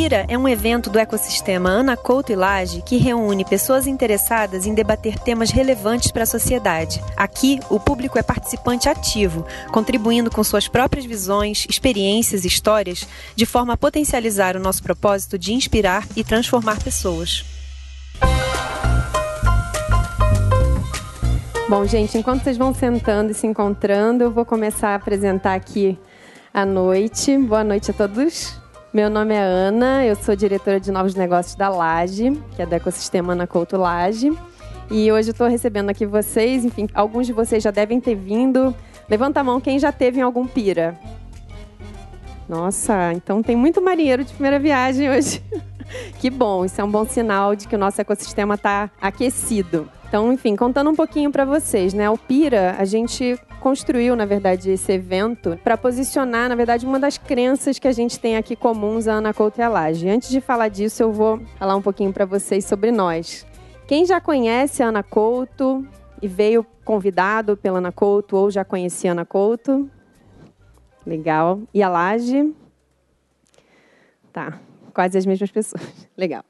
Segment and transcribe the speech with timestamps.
[0.00, 4.72] Pira é um evento do ecossistema Ana Couto e Laje que reúne pessoas interessadas em
[4.72, 7.02] debater temas relevantes para a sociedade.
[7.16, 13.44] Aqui, o público é participante ativo, contribuindo com suas próprias visões, experiências e histórias, de
[13.44, 17.44] forma a potencializar o nosso propósito de inspirar e transformar pessoas.
[21.68, 25.98] Bom, gente, enquanto vocês vão sentando e se encontrando, eu vou começar a apresentar aqui
[26.54, 27.36] a noite.
[27.36, 28.67] Boa noite a todos.
[28.90, 32.74] Meu nome é Ana, eu sou diretora de novos negócios da Laje, que é do
[32.74, 34.32] ecossistema Ana Couto Laje.
[34.90, 38.74] E hoje eu estou recebendo aqui vocês, enfim, alguns de vocês já devem ter vindo.
[39.06, 40.98] Levanta a mão quem já teve em algum pira.
[42.48, 45.42] Nossa, então tem muito marinheiro de primeira viagem hoje.
[46.18, 49.86] que bom, isso é um bom sinal de que o nosso ecossistema está aquecido.
[50.08, 52.08] Então, enfim, contando um pouquinho para vocês, né?
[52.08, 57.18] O Pira, a gente construiu, na verdade, esse evento para posicionar, na verdade, uma das
[57.18, 60.08] crenças que a gente tem aqui comuns a Ana Couto e a Laje.
[60.08, 63.46] Antes de falar disso, eu vou falar um pouquinho para vocês sobre nós.
[63.86, 65.86] Quem já conhece a Ana Couto
[66.22, 69.90] e veio convidado pela Ana Couto ou já conhecia a Ana Couto?
[71.04, 71.60] Legal.
[71.74, 72.54] E a Laje?
[74.32, 74.58] Tá,
[74.94, 75.82] quase as mesmas pessoas.
[76.16, 76.44] Legal.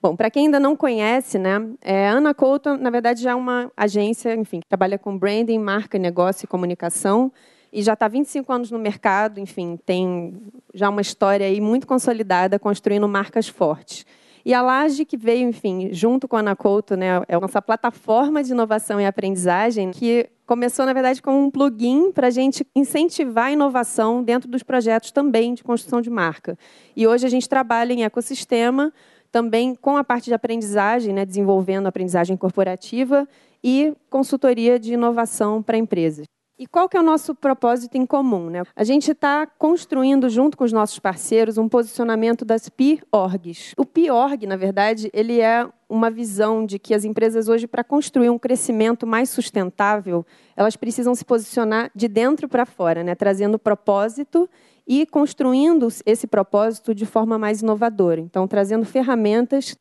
[0.00, 3.70] Bom, para quem ainda não conhece, né, é, Ana Couto, na verdade, já é uma
[3.76, 7.32] agência, enfim, que trabalha com branding, marca, negócio e comunicação
[7.72, 10.34] e já está 25 anos no mercado, enfim, tem
[10.72, 14.06] já uma história aí muito consolidada, construindo marcas fortes.
[14.44, 17.60] E a Laje, que veio, enfim, junto com a Ana Couto, né, é a nossa
[17.60, 22.66] plataforma de inovação e aprendizagem, que começou, na verdade, como um plugin para a gente
[22.74, 26.56] incentivar a inovação dentro dos projetos também de construção de marca.
[26.96, 28.90] E hoje a gente trabalha em ecossistema,
[29.30, 33.28] também com a parte de aprendizagem, né, desenvolvendo aprendizagem corporativa
[33.62, 36.26] e consultoria de inovação para empresas.
[36.58, 38.50] E qual que é o nosso propósito em comum?
[38.50, 38.64] Né?
[38.74, 43.74] A gente está construindo, junto com os nossos parceiros, um posicionamento das PIORGs.
[43.76, 48.28] O PIORG, na verdade, ele é uma visão de que as empresas hoje, para construir
[48.28, 50.26] um crescimento mais sustentável,
[50.56, 53.14] elas precisam se posicionar de dentro para fora, né?
[53.14, 54.50] trazendo propósito
[54.88, 58.22] e construindo esse propósito de forma mais inovadora.
[58.22, 59.76] Então, trazendo ferramentas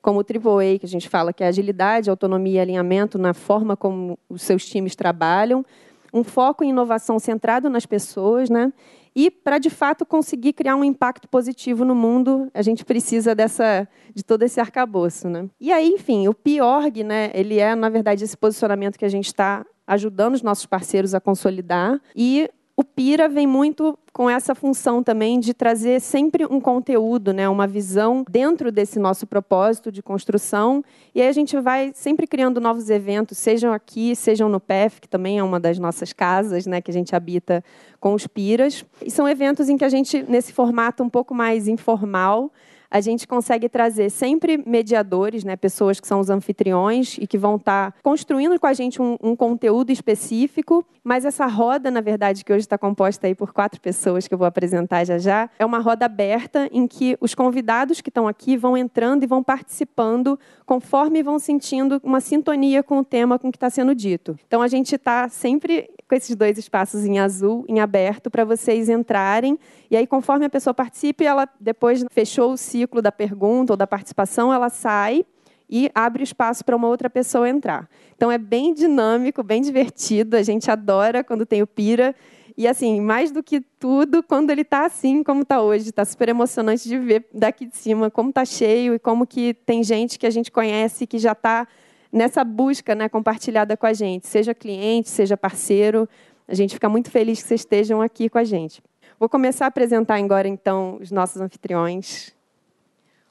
[0.00, 3.76] como o AAA, que a gente fala que é agilidade, autonomia e alinhamento na forma
[3.76, 5.64] como os seus times trabalham,
[6.12, 8.72] um foco em inovação centrado nas pessoas, né?
[9.16, 13.88] E para de fato conseguir criar um impacto positivo no mundo, a gente precisa dessa
[14.14, 15.48] de todo esse arcabouço, né?
[15.60, 17.32] E aí, enfim, o PIORG, né?
[17.34, 21.20] Ele é na verdade esse posicionamento que a gente está ajudando os nossos parceiros a
[21.20, 27.32] consolidar e o Pira vem muito com essa função também de trazer sempre um conteúdo,
[27.32, 30.84] né, uma visão dentro desse nosso propósito de construção.
[31.14, 35.08] E aí a gente vai sempre criando novos eventos, sejam aqui, sejam no PEF, que
[35.08, 37.62] também é uma das nossas casas, né, que a gente habita
[38.00, 38.84] com os Piras.
[39.04, 42.50] E são eventos em que a gente, nesse formato um pouco mais informal,
[42.94, 47.56] a gente consegue trazer sempre mediadores, né, pessoas que são os anfitriões e que vão
[47.56, 50.86] estar tá construindo com a gente um, um, conteúdo específico.
[51.02, 54.38] Mas essa roda, na verdade, que hoje está composta aí por quatro pessoas que eu
[54.38, 58.56] vou apresentar já já, é uma roda aberta em que os convidados que estão aqui
[58.56, 63.56] vão entrando e vão participando conforme vão sentindo uma sintonia com o tema com que
[63.56, 64.38] está sendo dito.
[64.46, 68.88] Então a gente está sempre com esses dois espaços em azul, em aberto, para vocês
[68.88, 69.58] entrarem.
[69.90, 73.84] E aí, conforme a pessoa participe, ela depois fechou o ciclo da pergunta ou da
[73.86, 75.24] participação, ela sai
[75.68, 77.88] e abre espaço para uma outra pessoa entrar.
[78.14, 80.36] Então é bem dinâmico, bem divertido.
[80.36, 82.14] A gente adora quando tem o Pira.
[82.56, 86.28] E assim, mais do que tudo, quando ele está assim como está hoje, está super
[86.28, 90.26] emocionante de ver daqui de cima como está cheio e como que tem gente que
[90.28, 91.66] a gente conhece que já está
[92.14, 96.08] nessa busca né, compartilhada com a gente, seja cliente, seja parceiro.
[96.46, 98.80] A gente fica muito feliz que vocês estejam aqui com a gente.
[99.18, 102.32] Vou começar a apresentar agora, então, os nossos anfitriões.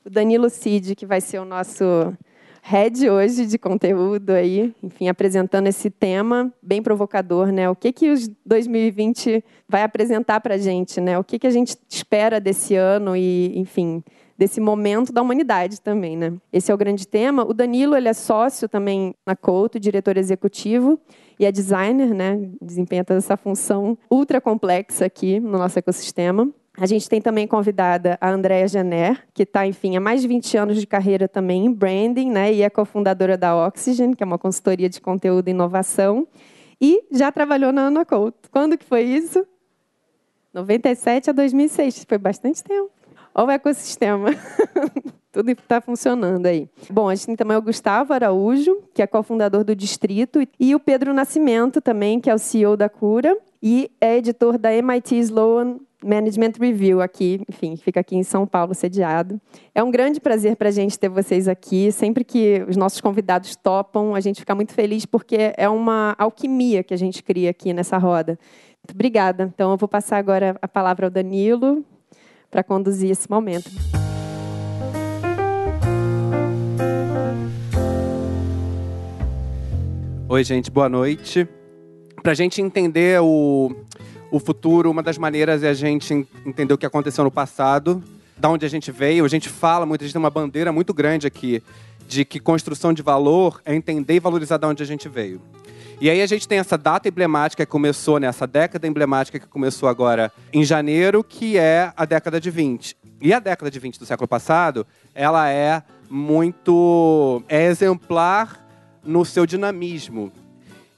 [0.04, 1.84] O Danilo Cid, que vai ser o nosso
[2.62, 7.70] head hoje de conteúdo aí, enfim, apresentando esse tema bem provocador, né?
[7.70, 11.18] O que que os 2020 vai apresentar para a gente, né?
[11.18, 14.04] O que que a gente espera desse ano e, enfim,
[14.38, 16.33] desse momento da humanidade também, né?
[16.51, 17.45] Esse é o grande tema.
[17.45, 21.00] O Danilo, ele é sócio também na Couto, diretor executivo
[21.39, 22.50] e é designer, né?
[22.62, 26.50] Desempenha toda essa função ultra complexa aqui no nosso ecossistema.
[26.75, 30.57] A gente tem também convidada a Andrea Janer, que está, enfim, há mais de 20
[30.57, 32.51] anos de carreira também em branding, né?
[32.51, 36.27] E é cofundadora da Oxygen, que é uma consultoria de conteúdo e inovação.
[36.81, 38.06] E já trabalhou na Ana.
[38.51, 39.45] Quando que foi isso?
[40.51, 42.06] 97 a 2006.
[42.06, 42.93] Foi bastante tempo.
[43.35, 44.30] Olha o ecossistema.
[45.31, 46.69] Tudo está funcionando aí.
[46.91, 50.80] Bom, a gente tem também o Gustavo Araújo, que é cofundador do Distrito, e o
[50.80, 55.77] Pedro Nascimento também, que é o CEO da Cura e é editor da MIT Sloan
[56.06, 59.39] Management Review aqui, enfim, fica aqui em São Paulo, sediado.
[59.74, 61.91] É um grande prazer para a gente ter vocês aqui.
[61.91, 66.83] Sempre que os nossos convidados topam, a gente fica muito feliz porque é uma alquimia
[66.83, 68.38] que a gente cria aqui nessa roda.
[68.83, 69.50] Muito obrigada.
[69.53, 71.83] Então, eu vou passar agora a palavra ao Danilo
[72.54, 73.68] para conduzir esse momento.
[80.30, 81.48] Oi, gente, boa noite.
[82.22, 83.76] Para a gente entender o,
[84.30, 88.04] o futuro, uma das maneiras é a gente entender o que aconteceu no passado,
[88.38, 89.26] da onde a gente veio.
[89.26, 91.62] A gente fala muito, a gente tem uma bandeira muito grande aqui
[92.08, 95.42] de que construção de valor é entender e valorizar de onde a gente veio.
[96.01, 99.48] E aí a gente tem essa data emblemática que começou, né, essa década emblemática que
[99.48, 102.98] começou agora em janeiro, que é a década de 20.
[103.22, 104.86] E a década de 20 do século passado,
[105.16, 108.60] ela é muito é exemplar
[109.04, 110.31] no seu dinamismo.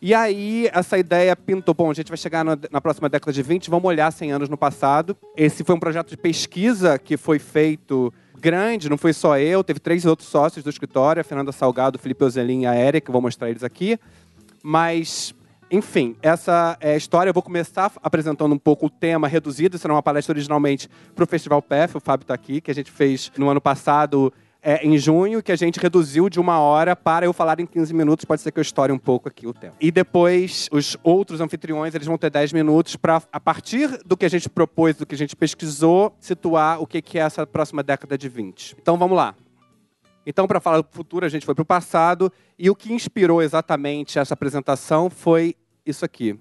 [0.02, 1.74] E aí, essa ideia pintou.
[1.74, 4.50] Bom, a gente vai chegar na, na, próxima década de 20, vamos olhar 100 anos
[4.50, 5.18] no passado.
[5.36, 9.80] Esse foi um projeto de pesquisa que foi feito grande, não foi só eu, teve
[9.80, 13.50] três outros sócios do escritório, a Fernanda Salgado, Felipe Ozelin e a Eric, vou mostrar
[13.50, 13.98] eles aqui.
[14.68, 15.32] Mas,
[15.70, 17.30] enfim, essa é história.
[17.30, 19.76] Eu vou começar apresentando um pouco o tema reduzido.
[19.76, 22.74] Isso era uma palestra originalmente para o Festival PEF, o Fábio está aqui, que a
[22.74, 24.34] gente fez no ano passado
[24.64, 27.94] é, em junho, que a gente reduziu de uma hora para eu falar em 15
[27.94, 28.26] minutos.
[28.26, 29.76] Pode ser que eu estoure um pouco aqui o tempo.
[29.80, 34.26] E depois, os outros anfitriões, eles vão ter 10 minutos para, a partir do que
[34.26, 38.18] a gente propôs, do que a gente pesquisou, situar o que é essa próxima década
[38.18, 38.78] de 20.
[38.82, 39.36] Então, vamos lá.
[40.26, 42.32] Então, para falar do futuro, a gente foi para o passado.
[42.58, 45.56] E o que inspirou exatamente essa apresentação foi
[45.86, 46.40] isso aqui.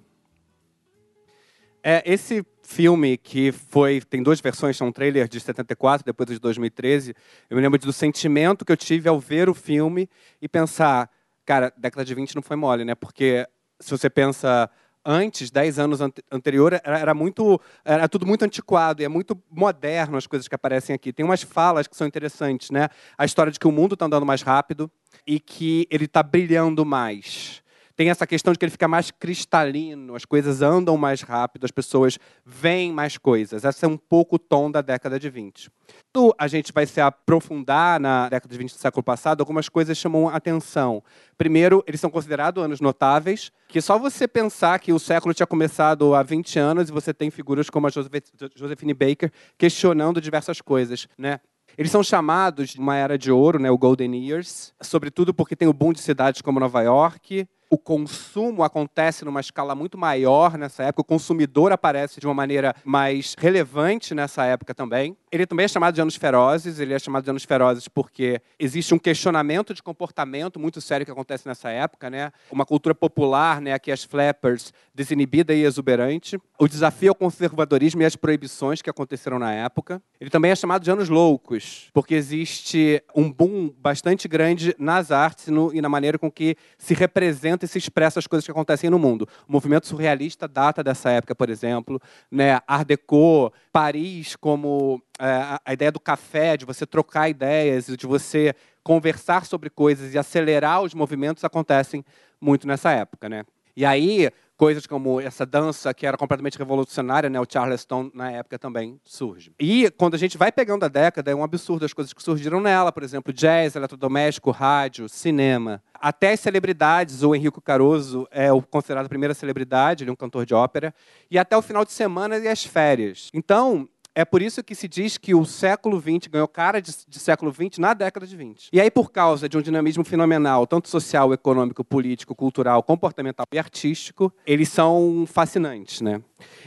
[1.82, 6.38] É, esse filme que foi tem duas versões, são um trailer de 74, depois de
[6.38, 7.14] 2013.
[7.50, 10.08] Eu me lembro do sentimento que eu tive ao ver o filme
[10.40, 11.10] e pensar,
[11.44, 12.94] cara, década de 20 não foi mole, né?
[12.94, 13.46] Porque
[13.78, 14.70] se você pensa
[15.04, 20.16] antes, 10 anos anterior, era, era, muito, era tudo muito antiquado e é muito moderno
[20.16, 21.12] as coisas que aparecem aqui.
[21.12, 22.88] Tem umas falas que são interessantes, né?
[23.18, 24.90] A história de que o mundo está andando mais rápido
[25.26, 27.63] e que ele está brilhando mais.
[27.96, 31.70] Tem essa questão de que ele fica mais cristalino, as coisas andam mais rápido, as
[31.70, 33.64] pessoas veem mais coisas.
[33.64, 35.70] Esse é um pouco o tom da década de 20.
[36.10, 39.96] Então, a gente vai se aprofundar na década de 20 do século passado, algumas coisas
[39.96, 41.02] chamam atenção.
[41.38, 46.14] Primeiro, eles são considerados anos notáveis, que só você pensar que o século tinha começado
[46.14, 51.38] há 20 anos e você tem figuras como a Josephine Baker questionando diversas coisas, né?
[51.76, 55.66] Eles são chamados de uma era de ouro, né, o Golden Years, sobretudo porque tem
[55.66, 60.84] o boom de cidades como Nova York, o consumo acontece numa escala muito maior nessa
[60.84, 65.16] época, o consumidor aparece de uma maneira mais relevante nessa época também.
[65.30, 68.94] Ele também é chamado de anos ferozes, ele é chamado de anos ferozes porque existe
[68.94, 72.30] um questionamento de comportamento muito sério que acontece nessa época, né?
[72.52, 76.38] Uma cultura popular, né, aqui as flappers, desinibida e exuberante.
[76.58, 80.00] O desafio ao conservadorismo e às proibições que aconteceram na época.
[80.20, 85.48] Ele também é chamado de anos loucos, porque existe um boom bastante grande nas artes
[85.48, 88.98] e na maneira com que se representa e se expressa as coisas que acontecem no
[88.98, 89.28] mundo.
[89.48, 92.60] O movimento surrealista data dessa época, por exemplo, né?
[92.66, 98.54] Art Deco, Paris como é, a ideia do café, de você trocar ideias, de você
[98.82, 102.04] conversar sobre coisas e acelerar os movimentos acontecem
[102.40, 103.44] muito nessa época, né?
[103.76, 108.58] E aí, coisas como essa dança que era completamente revolucionária, né, o Charleston na época
[108.58, 109.52] também surge.
[109.58, 112.60] E quando a gente vai pegando a década, é um absurdo as coisas que surgiram
[112.60, 115.82] nela, por exemplo, jazz, eletrodoméstico, rádio, cinema.
[115.94, 120.16] Até as celebridades, o Henrico Caruso é o considerado a primeira celebridade, ele é um
[120.16, 120.94] cantor de ópera,
[121.30, 123.30] e até o final de semana e as férias.
[123.32, 127.18] Então, é por isso que se diz que o século XX ganhou cara de, de,
[127.18, 128.68] século XX na década de 20.
[128.72, 133.58] E aí, por causa de um dinamismo fenomenal, tanto social, econômico, político, cultural, comportamental e
[133.58, 136.00] artístico, eles são fascinantes.
[136.00, 136.22] Né?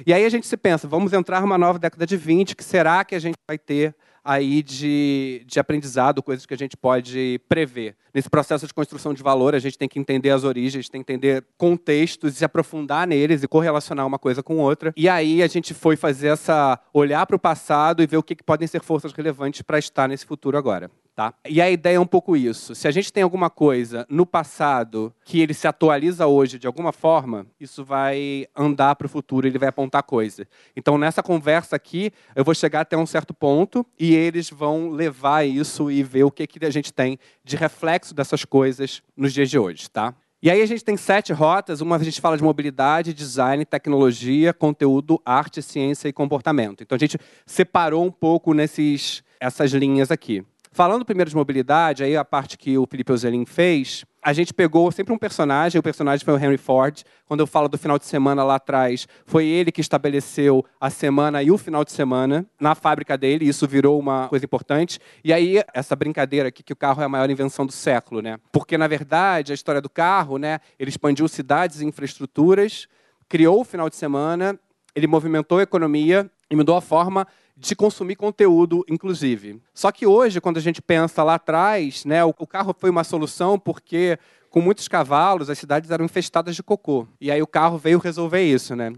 [0.05, 3.05] E aí a gente se pensa, vamos entrar numa nova década de 20, que será
[3.05, 3.95] que a gente vai ter
[4.27, 7.95] aí de, de aprendizado, coisas que a gente pode prever.
[8.13, 11.13] Nesse processo de construção de valor, a gente tem que entender as origens, tem que
[11.13, 14.93] entender contextos, se aprofundar neles e correlacionar uma coisa com outra.
[14.97, 18.35] E aí a gente foi fazer essa olhar para o passado e ver o que,
[18.35, 20.91] que podem ser forças relevantes para estar nesse futuro agora.
[21.17, 21.33] Tá?
[21.49, 22.75] E a ideia é um pouco isso.
[22.75, 26.93] Se a gente tem alguma coisa no passado que ele se atualiza hoje de alguma
[26.93, 30.47] forma, isso vai andar para o futuro, ele vai apontar coisa.
[30.75, 35.43] Então, nessa conversa aqui, eu vou chegar até um certo ponto e eles vão levar
[35.43, 39.49] isso e ver o que, que a gente tem de reflexo dessas coisas nos dias
[39.49, 39.89] de hoje.
[39.89, 40.13] Tá?
[40.39, 41.81] E aí a gente tem sete rotas.
[41.81, 46.83] Uma a gente fala de mobilidade, design, tecnologia, conteúdo, arte, ciência e comportamento.
[46.83, 50.43] Então a gente separou um pouco nesses essas linhas aqui.
[50.71, 54.91] Falando primeiro de mobilidade, aí a parte que o Felipe Ozelin fez, a gente pegou
[54.91, 57.01] sempre um personagem, o personagem foi o Henry Ford.
[57.25, 61.41] Quando eu falo do final de semana lá atrás, foi ele que estabeleceu a semana
[61.41, 64.99] e o final de semana na fábrica dele, isso virou uma coisa importante.
[65.23, 68.37] E aí, essa brincadeira aqui que o carro é a maior invenção do século, né?
[68.51, 72.87] Porque, na verdade, a história do carro, né, ele expandiu cidades e infraestruturas,
[73.29, 74.59] criou o final de semana,
[74.93, 77.25] ele movimentou a economia e mudou a forma
[77.57, 79.59] de consumir conteúdo, inclusive.
[79.73, 83.57] Só que hoje, quando a gente pensa lá atrás, né, o, carro foi uma solução
[83.57, 87.07] porque com muitos cavalos as cidades eram infestadas de cocô.
[87.19, 88.93] E aí o carro veio resolver isso, né?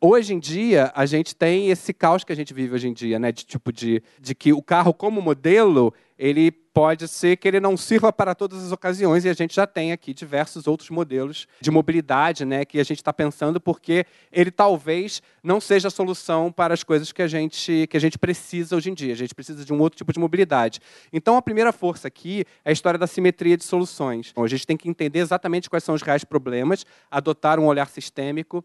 [0.00, 3.18] Hoje em dia, a gente tem esse caos que a gente vive hoje em dia,
[3.18, 3.30] né?
[3.30, 7.76] De tipo de, de que o carro como modelo, ele pode ser que ele não
[7.76, 11.70] sirva para todas as ocasiões e a gente já tem aqui diversos outros modelos de
[11.70, 16.74] mobilidade, né, que a gente está pensando porque ele talvez não seja a solução para
[16.74, 19.12] as coisas que a gente que a gente precisa hoje em dia.
[19.12, 20.80] A gente precisa de um outro tipo de mobilidade.
[21.12, 24.30] Então a primeira força aqui é a história da simetria de soluções.
[24.30, 27.88] Então, a gente tem que entender exatamente quais são os reais problemas, adotar um olhar
[27.88, 28.64] sistêmico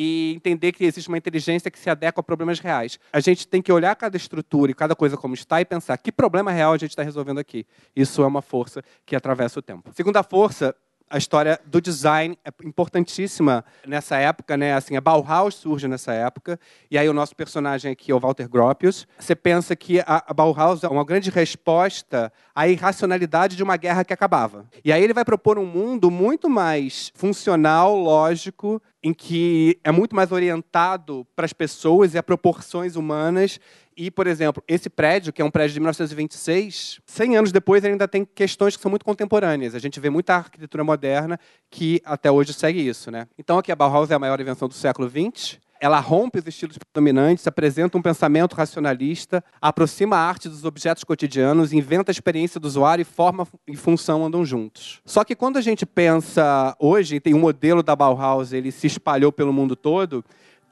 [0.00, 3.00] e entender que existe uma inteligência que se adequa a problemas reais.
[3.12, 6.12] A gente tem que olhar cada estrutura e cada coisa como está e pensar que
[6.12, 7.66] problema real a gente está resolvendo aqui.
[7.96, 9.90] Isso é uma força que atravessa o tempo.
[9.92, 10.72] Segunda força
[11.10, 14.74] a história do design é importantíssima nessa época, né?
[14.74, 16.58] Assim, a Bauhaus surge nessa época,
[16.90, 19.06] e aí o nosso personagem aqui é o Walter Gropius.
[19.18, 24.12] Você pensa que a Bauhaus é uma grande resposta à irracionalidade de uma guerra que
[24.12, 24.66] acabava.
[24.84, 30.14] E aí ele vai propor um mundo muito mais funcional, lógico, em que é muito
[30.14, 33.60] mais orientado para as pessoas e a proporções humanas
[34.00, 38.06] e, por exemplo, esse prédio, que é um prédio de 1926, 100 anos depois ainda
[38.06, 39.74] tem questões que são muito contemporâneas.
[39.74, 41.38] A gente vê muita arquitetura moderna
[41.68, 43.10] que até hoje segue isso.
[43.10, 43.26] Né?
[43.36, 45.58] Então, aqui a Bauhaus é a maior invenção do século XX.
[45.80, 51.72] Ela rompe os estilos predominantes, apresenta um pensamento racionalista, aproxima a arte dos objetos cotidianos,
[51.72, 55.00] inventa a experiência do usuário e forma e função andam juntos.
[55.04, 59.30] Só que quando a gente pensa hoje, tem um modelo da Bauhaus, ele se espalhou
[59.30, 60.24] pelo mundo todo,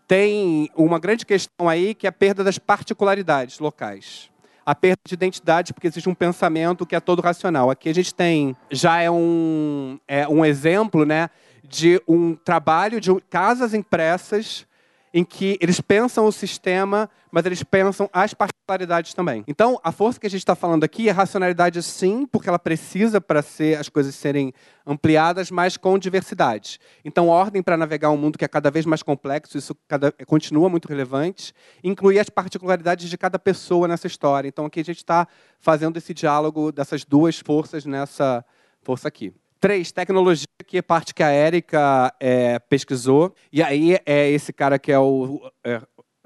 [0.09, 4.31] tem uma grande questão aí que é a perda das particularidades locais.
[4.65, 7.71] A perda de identidade, porque existe um pensamento que é todo racional.
[7.71, 11.31] Aqui a gente tem, já é um, é um exemplo né,
[11.63, 14.67] de um trabalho de casas impressas
[15.13, 19.45] em que eles pensam o sistema, mas eles pensam as particularidades também.
[19.47, 23.21] Então, a força que a gente está falando aqui é racionalidade, sim, porque ela precisa
[23.21, 24.53] para ser as coisas serem
[24.87, 26.79] ampliadas, mas com diversidade.
[27.05, 30.69] Então, ordem para navegar um mundo que é cada vez mais complexo, isso cada, continua
[30.69, 34.49] muito relevante, incluir as particularidades de cada pessoa nessa história.
[34.49, 35.27] Então, aqui a gente está
[35.61, 38.45] fazendo esse diálogo dessas duas forças nessa
[38.83, 39.33] força aqui.
[39.61, 43.35] Três, tecnologia, que é parte que a Érica é, pesquisou.
[43.53, 45.41] E aí é esse cara que é o.
[45.65, 45.81] É,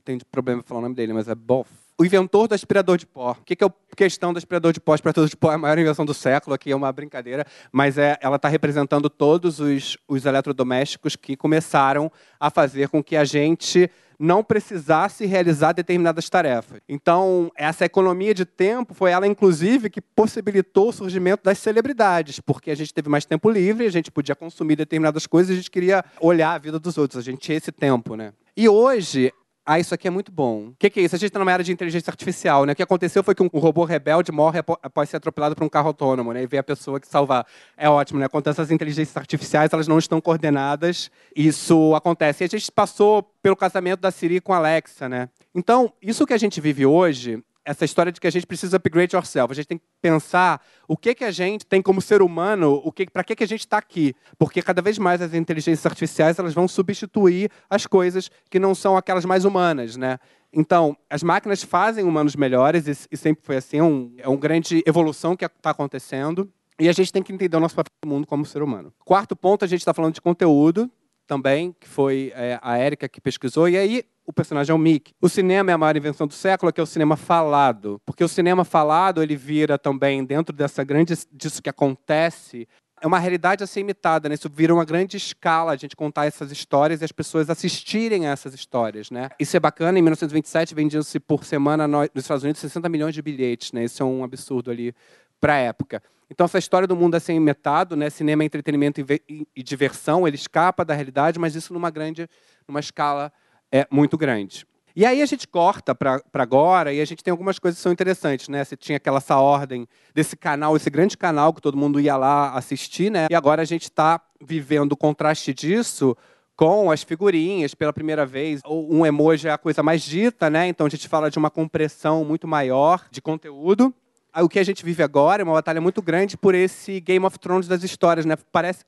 [0.04, 1.79] tem problema falar o nome dele, mas é Boff.
[2.00, 3.32] O inventor do aspirador de pó.
[3.32, 4.92] O que é a questão do aspirador de pó?
[4.92, 7.98] O aspirador de pó é a maior invenção do século, aqui é uma brincadeira, mas
[7.98, 13.24] é, ela está representando todos os, os eletrodomésticos que começaram a fazer com que a
[13.26, 16.80] gente não precisasse realizar determinadas tarefas.
[16.88, 22.70] Então, essa economia de tempo foi ela, inclusive, que possibilitou o surgimento das celebridades, porque
[22.70, 26.02] a gente teve mais tempo livre, a gente podia consumir determinadas coisas, a gente queria
[26.18, 28.32] olhar a vida dos outros, a gente tinha esse tempo, né?
[28.56, 29.32] E hoje,
[29.72, 30.70] ah, isso aqui é muito bom.
[30.70, 31.14] O que, que, é isso?
[31.14, 32.72] A gente está numa era de inteligência artificial, né?
[32.72, 35.86] O que aconteceu foi que um robô rebelde morre após ser atropelado por um carro
[35.86, 36.42] autônomo, né?
[36.42, 37.46] E vê a pessoa que salvar.
[37.76, 38.26] É ótimo, né?
[38.26, 42.42] Quando essas inteligências artificiais elas não estão coordenadas, isso acontece.
[42.42, 45.28] E a gente passou pelo casamento da Siri com a Alexa, né?
[45.54, 49.14] Então, isso que a gente vive hoje essa história de que a gente precisa upgrade
[49.16, 49.56] ourselves.
[49.56, 52.90] A gente tem que pensar o que que a gente tem como ser humano, o
[52.90, 56.38] que para que que a gente está aqui, porque cada vez mais as inteligências artificiais
[56.38, 60.18] elas vão substituir as coisas que não são aquelas mais humanas, né?
[60.52, 64.36] Então, as máquinas fazem humanos melhores e, e sempre foi assim, é, um, é uma
[64.36, 66.50] grande evolução que está acontecendo.
[66.78, 68.92] E a gente tem que entender o nosso papel no mundo como ser humano.
[69.04, 70.90] Quarto ponto, a gente está falando de conteúdo
[71.26, 73.68] também, que foi é, a Érica que pesquisou.
[73.68, 75.12] E aí, o personagem é o Mick.
[75.20, 78.00] O cinema é a maior invenção do século, que é o cinema falado.
[78.06, 82.68] Porque o cinema falado, ele vira também, dentro dessa grande, disso que acontece,
[83.00, 84.34] é uma realidade a ser imitada, né?
[84.34, 88.30] Isso vira uma grande escala a gente contar essas histórias e as pessoas assistirem a
[88.30, 89.30] essas histórias, né?
[89.38, 89.98] Isso é bacana.
[89.98, 93.84] Em 1927 vendiam-se por semana nos Estados Unidos 60 milhões de bilhetes, né?
[93.84, 94.94] Isso é um absurdo ali
[95.40, 96.02] para a época.
[96.30, 98.10] Então essa história do mundo é ser imitado, né?
[98.10, 100.28] Cinema entretenimento e, e diversão.
[100.28, 102.28] Ele escapa da realidade, mas isso numa grande,
[102.68, 103.32] numa escala
[103.72, 104.66] é muito grande.
[104.94, 107.92] E aí a gente corta para agora e a gente tem algumas coisas que são
[107.92, 108.64] interessantes, né?
[108.64, 112.52] Você tinha aquela essa ordem desse canal, esse grande canal que todo mundo ia lá
[112.54, 113.28] assistir, né?
[113.30, 116.16] E agora a gente está vivendo o contraste disso
[116.56, 118.60] com as figurinhas pela primeira vez.
[118.66, 120.66] Um emoji é a coisa mais dita, né?
[120.66, 123.94] Então a gente fala de uma compressão muito maior de conteúdo.
[124.36, 127.38] o que a gente vive agora é uma batalha muito grande por esse Game of
[127.38, 128.36] Thrones das histórias, né?
[128.52, 128.84] Parece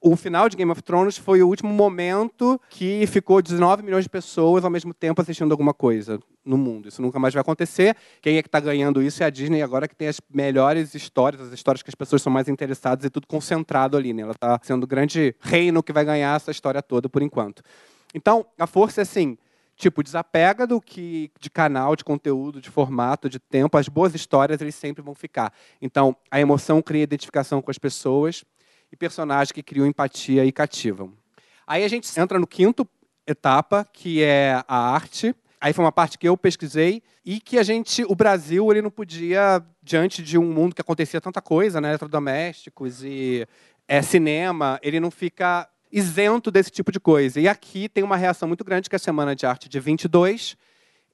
[0.00, 4.08] o final de Game of Thrones foi o último momento que ficou 19 milhões de
[4.08, 6.88] pessoas ao mesmo tempo assistindo alguma coisa no mundo.
[6.88, 7.96] Isso nunca mais vai acontecer.
[8.22, 11.42] Quem é que está ganhando isso é a Disney agora que tem as melhores histórias,
[11.42, 14.12] as histórias que as pessoas são mais interessadas e tudo concentrado ali.
[14.12, 14.22] Né?
[14.22, 17.62] Ela está sendo o grande reino que vai ganhar essa história toda por enquanto.
[18.14, 19.36] Então, a força é assim,
[19.76, 23.76] tipo, desapega do que de canal, de conteúdo, de formato, de tempo.
[23.76, 25.52] As boas histórias eles sempre vão ficar.
[25.82, 28.44] Então, a emoção cria identificação com as pessoas
[28.90, 31.12] e personagens que criam empatia e cativam.
[31.66, 32.88] Aí a gente entra no quinto
[33.26, 35.34] etapa, que é a arte.
[35.60, 38.90] Aí foi uma parte que eu pesquisei e que a gente, o Brasil, ele não
[38.90, 43.46] podia diante de um mundo que acontecia tanta coisa, né, eletrodomésticos e
[43.88, 47.40] é, cinema, ele não fica isento desse tipo de coisa.
[47.40, 50.56] E aqui tem uma reação muito grande que é a Semana de Arte de 22,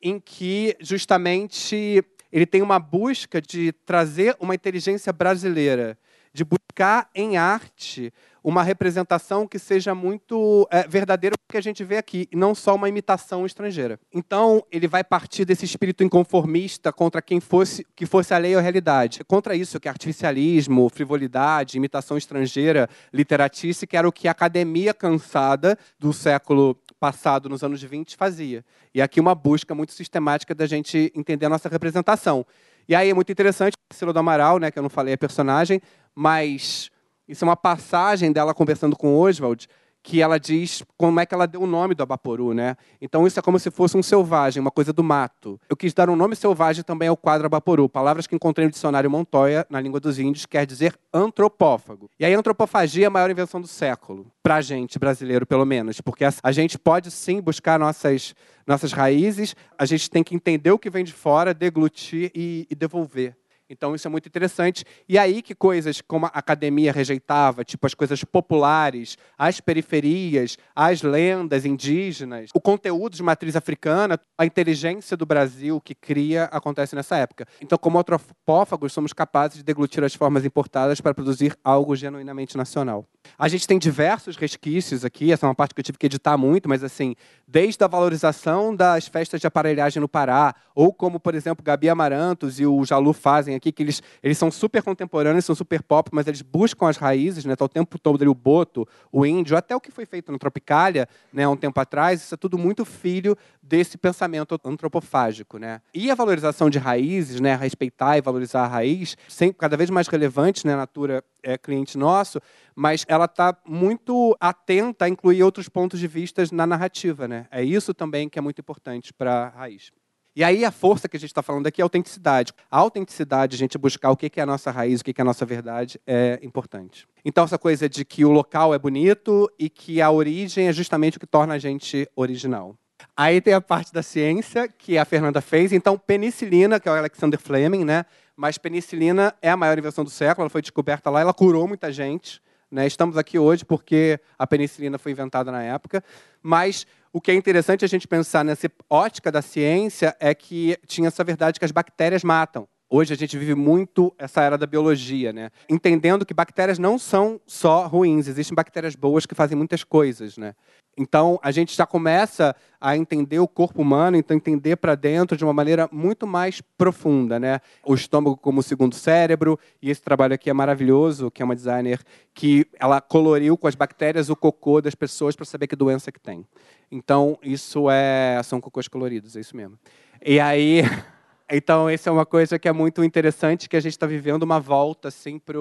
[0.03, 5.97] em que justamente ele tem uma busca de trazer uma inteligência brasileira
[6.33, 8.13] de buscar em arte
[8.45, 12.75] uma representação que seja muito é, verdadeira que a gente vê aqui, e não só
[12.75, 14.01] uma imitação estrangeira.
[14.13, 19.23] Então, ele vai partir desse espírito inconformista contra quem fosse que fosse alheio à realidade.
[19.25, 24.95] Contra isso, que é artificialismo, frivolidade, imitação estrangeira, literatice, que era o que a academia
[24.95, 28.65] cansada do século passado, nos anos 20, fazia.
[28.95, 32.47] E aqui uma busca muito sistemática da gente entender a nossa representação.
[32.89, 35.81] E aí é muito interessante, Ciro do Amaral, né, que eu não falei a personagem,
[36.15, 36.91] mas
[37.27, 39.69] isso é uma passagem dela conversando com Oswald,
[40.03, 42.77] que ela diz como é que ela deu o nome do Abaporu, né?
[43.01, 45.61] Então isso é como se fosse um selvagem, uma coisa do mato.
[45.69, 49.11] Eu quis dar um nome selvagem também ao quadro Abaporu, palavras que encontrei no dicionário
[49.11, 52.11] Montoya, na língua dos índios, quer dizer antropófago.
[52.19, 56.25] E aí antropofagia é a maior invenção do século, pra gente, brasileiro pelo menos, porque
[56.43, 58.35] a gente pode sim buscar nossas,
[58.67, 62.75] nossas raízes, a gente tem que entender o que vem de fora, deglutir e, e
[62.75, 63.37] devolver.
[63.73, 64.85] Então isso é muito interessante.
[65.09, 71.03] E aí que coisas como a academia rejeitava, tipo as coisas populares, as periferias, as
[71.03, 77.17] lendas indígenas, o conteúdo de matriz africana, a inteligência do Brasil que cria acontece nessa
[77.17, 77.47] época.
[77.61, 83.07] Então, como antropófagos, somos capazes de deglutir as formas importadas para produzir algo genuinamente nacional.
[83.39, 86.37] A gente tem diversos resquícios aqui, essa é uma parte que eu tive que editar
[86.37, 87.15] muito, mas assim,
[87.47, 92.59] desde a valorização das festas de aparelhagem no Pará, ou como, por exemplo, Gabi Amarantos
[92.59, 96.27] e o Jalu fazem aqui, que eles, eles são super contemporâneos, são super pop, mas
[96.27, 97.55] eles buscam as raízes, né?
[97.55, 100.39] Tá o tempo todo ali o boto, o índio, até o que foi feito na
[100.39, 105.81] Tropicália, né, um tempo atrás, isso é tudo muito filho desse pensamento antropofágico, né?
[105.95, 110.09] E a valorização de raízes, né, respeitar e valorizar a raiz, sempre cada vez mais
[110.09, 112.41] relevante, né, a Natura é cliente nosso,
[112.75, 117.47] mas ela está muito atenta a incluir outros pontos de vista na narrativa, né?
[117.51, 119.93] É isso também que é muito importante para a raiz.
[120.35, 122.53] E aí a força que a gente está falando aqui é a autenticidade.
[122.71, 125.25] A autenticidade, a gente buscar o que é a nossa raiz, o que é a
[125.25, 127.07] nossa verdade, é importante.
[127.25, 131.19] Então essa coisa de que o local é bonito e que a origem é justamente
[131.19, 132.77] o que torna a gente original.
[133.17, 135.73] Aí tem a parte da ciência, que a Fernanda fez.
[135.73, 138.05] Então, penicilina, que é o Alexander Fleming, né?
[138.37, 141.93] Mas penicilina é a maior invenção do século, ela foi descoberta lá, ela curou muita
[141.93, 142.41] gente.
[142.73, 142.87] Né?
[142.87, 146.03] Estamos aqui hoje porque a penicilina foi inventada na época,
[146.43, 151.09] mas o que é interessante a gente pensar nessa ótica da ciência é que tinha
[151.09, 152.67] essa verdade que as bactérias matam.
[152.95, 155.49] Hoje a gente vive muito essa era da biologia, né?
[155.67, 160.55] Entendendo que bactérias não são só ruins, existem bactérias boas que fazem muitas coisas, né?
[160.95, 165.43] Então, a gente já começa a entender o corpo humano, então entender para dentro de
[165.43, 167.61] uma maneira muito mais profunda, né?
[167.83, 171.99] O estômago como segundo cérebro, e esse trabalho aqui é maravilhoso, que é uma designer
[172.35, 176.21] que ela coloriu com as bactérias o cocô das pessoas para saber que doença que
[176.21, 176.47] tem.
[176.91, 179.79] Então, isso é são cocôs coloridos, é isso mesmo.
[180.23, 180.83] E aí
[181.55, 184.59] Então, essa é uma coisa que é muito interessante, que a gente está vivendo uma
[184.59, 185.59] volta assim, para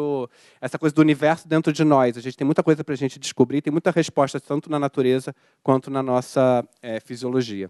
[0.62, 2.16] essa coisa do universo dentro de nós.
[2.18, 5.36] A gente tem muita coisa para a gente descobrir, tem muita resposta tanto na natureza
[5.62, 7.70] quanto na nossa é, fisiologia.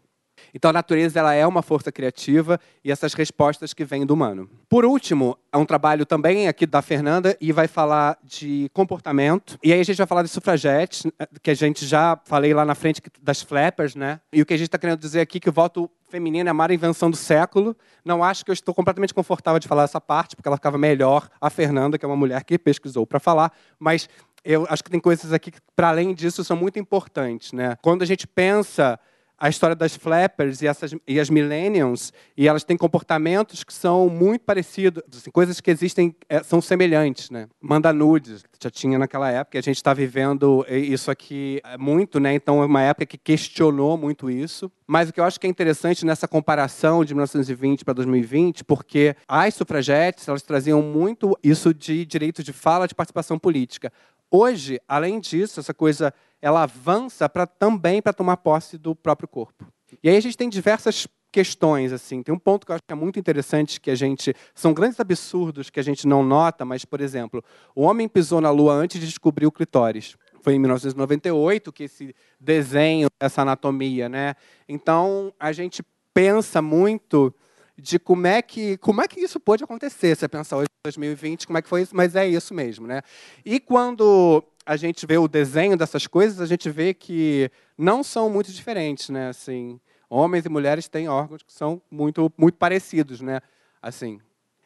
[0.53, 4.49] Então a natureza ela é uma força criativa e essas respostas que vêm do humano.
[4.69, 9.57] Por último, é um trabalho também aqui da Fernanda e vai falar de comportamento.
[9.63, 11.03] E aí a gente vai falar de sufragetes,
[11.41, 14.19] que a gente já falei lá na frente das flappers, né?
[14.31, 16.52] E o que a gente está querendo dizer aqui é que o voto feminino é
[16.52, 17.76] a maior invenção do século.
[18.04, 21.30] Não acho que eu estou completamente confortável de falar essa parte, porque ela ficava melhor
[21.39, 24.10] a Fernanda, que é uma mulher que pesquisou para falar, mas
[24.43, 27.54] eu acho que tem coisas aqui que, para além disso, são muito importantes.
[27.54, 27.78] Né?
[27.82, 29.00] Quando a gente pensa
[29.41, 34.08] a história das flappers e, essas, e as millennials, e elas têm comportamentos que são
[34.08, 37.32] muito parecidos, assim, coisas que existem, é, são semelhantes.
[37.32, 37.47] Né?
[37.60, 42.36] Manda nudes, já tinha naquela época, a gente está vivendo isso aqui é, muito, né?
[42.36, 44.71] então é uma época que questionou muito isso.
[44.86, 49.15] Mas o que eu acho que é interessante nessa comparação de 1920 para 2020, porque
[49.27, 53.91] as sufragetes elas traziam muito isso de direito de fala, de participação política.
[54.30, 59.65] Hoje, além disso, essa coisa ela avança para também para tomar posse do próprio corpo.
[60.01, 62.21] E aí a gente tem diversas questões assim.
[62.21, 64.99] Tem um ponto que eu acho que é muito interessante que a gente são grandes
[64.99, 68.99] absurdos que a gente não nota, mas por exemplo, o homem pisou na lua antes
[68.99, 70.17] de descobrir o clitóris.
[70.41, 74.36] Foi em 1998 que esse desenho, essa anatomia, né?
[74.67, 77.34] Então a gente pensa muito
[77.77, 80.15] de como é que como é que isso pode acontecer.
[80.15, 81.95] Você pensa hoje em 2020, como é que foi isso?
[81.95, 83.01] Mas é isso mesmo, né?
[83.45, 88.30] E quando a gente vê o desenho dessas coisas, a gente vê que não são
[88.30, 89.30] muito diferentes, né?
[89.30, 93.41] Assim, homens e mulheres têm órgãos que são muito muito parecidos, né?
[93.82, 94.19] Assim.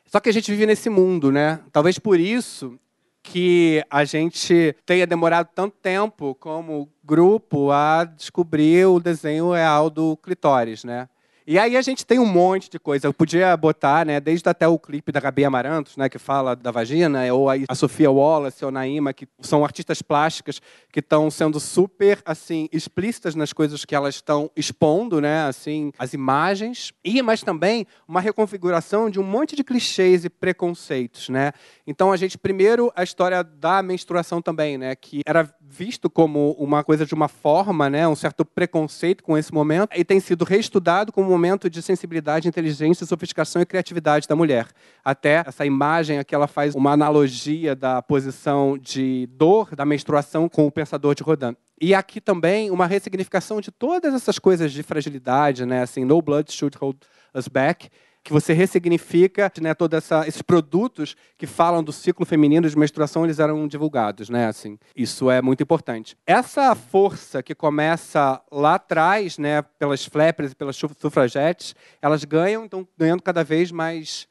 [0.06, 1.60] Só que a gente vive nesse mundo, né?
[1.72, 2.80] Talvez por isso
[3.24, 10.16] que a gente tenha demorado tanto tempo como grupo a descobrir o desenho real do
[10.18, 11.10] clitóris, né?
[11.48, 13.06] E aí a gente tem um monte de coisa.
[13.06, 16.72] Eu podia botar, né, desde até o clipe da Gabi Amarantos, né, que fala da
[16.72, 20.60] vagina, ou a Sofia Wallace ou Naima, que são artistas plásticas
[20.92, 26.14] que estão sendo super assim explícitas nas coisas que elas estão expondo, né, assim, as
[26.14, 26.92] imagens.
[27.04, 31.52] E mas também uma reconfiguração de um monte de clichês e preconceitos, né?
[31.86, 36.84] Então a gente primeiro a história da menstruação também, né, que era visto como uma
[36.84, 41.12] coisa de uma forma, né, um certo preconceito com esse momento, e tem sido reestudado
[41.12, 44.68] como um momento de sensibilidade, inteligência, sofisticação e criatividade da mulher.
[45.04, 50.66] Até essa imagem aqui ela faz uma analogia da posição de dor da menstruação com
[50.66, 51.56] o pensador de Rodin.
[51.82, 56.52] E aqui também uma ressignificação de todas essas coisas de fragilidade, né, assim, no blood
[56.52, 56.98] should hold
[57.34, 57.90] us back
[58.26, 63.38] que você ressignifica né, todos esses produtos que falam do ciclo feminino de menstruação, eles
[63.38, 64.48] eram divulgados, né?
[64.48, 66.18] Assim, isso é muito importante.
[66.26, 72.88] Essa força que começa lá atrás, né, pelas flappers e pelas sufragetes, elas ganham, então
[72.98, 74.28] ganhando cada vez mais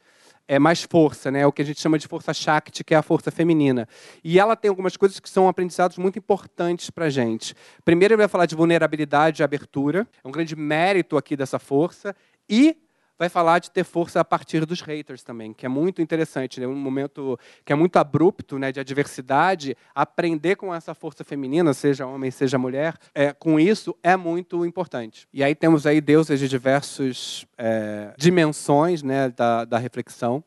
[0.48, 1.40] é mais força, né?
[1.40, 3.88] É o que a gente chama de força Shakti, que é a força feminina.
[4.22, 7.54] E ela tem algumas coisas que são aprendizados muito importantes para gente.
[7.84, 10.06] Primeiro, ele vai falar de vulnerabilidade e abertura.
[10.22, 12.14] É um grande mérito aqui dessa força.
[12.46, 12.76] E
[13.18, 16.66] vai falar de ter força a partir dos haters também, que é muito interessante, né?
[16.66, 22.06] um momento que é muito abrupto, né, de adversidade, aprender com essa força feminina, seja
[22.06, 25.28] homem, seja mulher, é, com isso é muito importante.
[25.32, 30.42] E aí temos aí deuses de diversas é, dimensões né, da, da reflexão.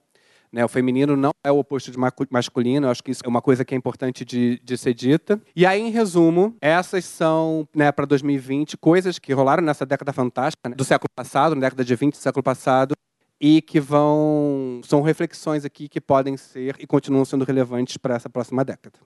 [0.51, 0.63] Né?
[0.63, 1.97] O feminino não é o oposto de
[2.31, 5.41] masculino, acho que isso é uma coisa que é importante de, de ser dita.
[5.55, 10.69] E aí, em resumo, essas são, né, para 2020, coisas que rolaram nessa década fantástica
[10.69, 12.93] né, do século passado, na década de 20 do século passado,
[13.39, 14.81] e que vão.
[14.83, 18.97] são reflexões aqui que podem ser e continuam sendo relevantes para essa próxima década.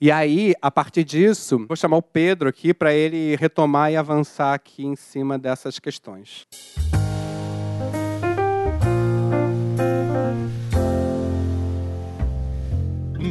[0.00, 4.54] E aí, a partir disso, vou chamar o Pedro aqui para ele retomar e avançar
[4.54, 6.46] aqui em cima dessas questões.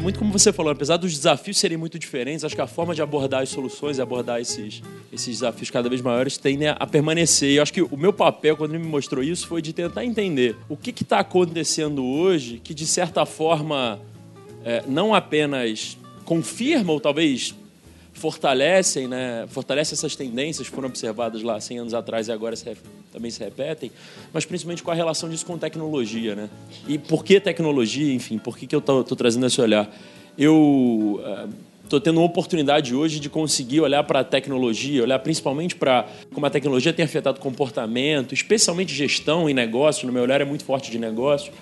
[0.07, 3.01] Muito como você falou, apesar dos desafios serem muito diferentes, acho que a forma de
[3.01, 7.51] abordar as soluções e abordar esses, esses desafios cada vez maiores tendem a permanecer.
[7.51, 10.55] E acho que o meu papel, quando ele me mostrou isso, foi de tentar entender
[10.69, 13.99] o que está acontecendo hoje que, de certa forma,
[14.63, 17.53] é, não apenas confirma ou talvez
[18.17, 22.75] fortalecem, né, fortalece essas tendências que foram observadas lá 100 anos atrás e agora se,
[23.11, 23.91] também se repetem,
[24.33, 26.35] mas principalmente com a relação disso com tecnologia.
[26.35, 26.49] Né?
[26.87, 29.87] E por que tecnologia, enfim, por que, que eu estou trazendo esse olhar?
[30.35, 31.21] Eu
[31.83, 36.07] estou uh, tendo uma oportunidade hoje de conseguir olhar para a tecnologia, olhar principalmente para
[36.33, 40.65] como a tecnologia tem afetado comportamento, especialmente gestão e negócio, no meu olhar é muito
[40.65, 41.53] forte de negócio,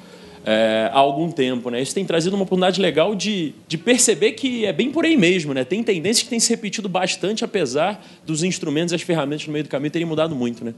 [0.46, 1.70] é, há algum tempo.
[1.70, 1.82] Né?
[1.82, 5.54] Isso tem trazido uma oportunidade legal de, de perceber que é bem por aí mesmo.
[5.54, 5.64] Né?
[5.64, 9.64] Tem tendências que têm se repetido bastante, apesar dos instrumentos e as ferramentas no meio
[9.64, 10.64] do caminho terem mudado muito.
[10.64, 10.74] Né?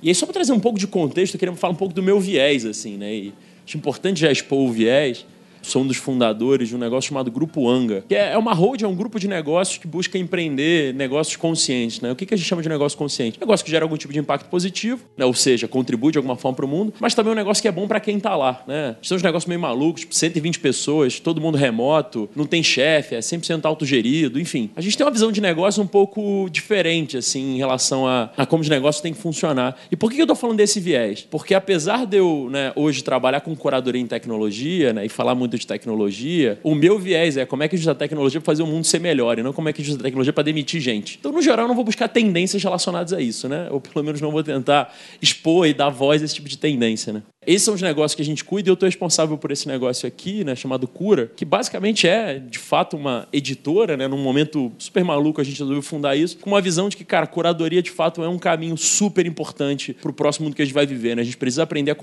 [0.00, 2.02] E aí, só para trazer um pouco de contexto, eu queria falar um pouco do
[2.02, 2.64] meu viés.
[2.64, 3.12] assim, né?
[3.12, 3.34] E
[3.66, 5.26] acho importante já expor o viés
[5.62, 8.82] sou um dos fundadores de um negócio chamado Grupo Anga, que é, é uma hold,
[8.82, 12.00] é um grupo de negócios que busca empreender negócios conscientes.
[12.00, 12.12] Né?
[12.12, 13.38] O que a gente chama de negócio consciente?
[13.40, 15.24] Negócio que gera algum tipo de impacto positivo, né?
[15.24, 17.68] ou seja, contribui de alguma forma para o mundo, mas também é um negócio que
[17.68, 18.62] é bom para quem está lá.
[18.66, 18.96] Né?
[19.02, 23.20] São uns negócios meio malucos, tipo 120 pessoas, todo mundo remoto, não tem chefe, é
[23.20, 24.70] 100% autogerido, enfim.
[24.76, 28.46] A gente tem uma visão de negócio um pouco diferente assim, em relação a, a
[28.46, 29.76] como os negócios têm que funcionar.
[29.90, 31.26] E por que eu estou falando desse viés?
[31.30, 35.47] Porque apesar de eu né, hoje trabalhar com curadoria em tecnologia né, e falar muito
[35.48, 38.40] muito de tecnologia, o meu viés é como é que a gente usa a tecnologia
[38.40, 40.04] para fazer o mundo ser melhor e não como é que a gente usa a
[40.04, 41.16] tecnologia para demitir gente.
[41.18, 43.68] Então, no geral, eu não vou buscar tendências relacionadas a isso, né?
[43.70, 47.12] Ou pelo menos não vou tentar expor e dar voz a esse tipo de tendência,
[47.12, 47.22] né?
[47.48, 50.06] Esses são os negócios que a gente cuida e eu estou responsável por esse negócio
[50.06, 55.02] aqui, né, chamado Cura, que basicamente é, de fato, uma editora, né, num momento super
[55.02, 58.22] maluco a gente resolveu fundar isso, com uma visão de que, cara, curadoria de fato
[58.22, 61.16] é um caminho super importante para o próximo mundo que a gente vai viver.
[61.16, 61.22] Né?
[61.22, 61.96] A gente precisa aprender a,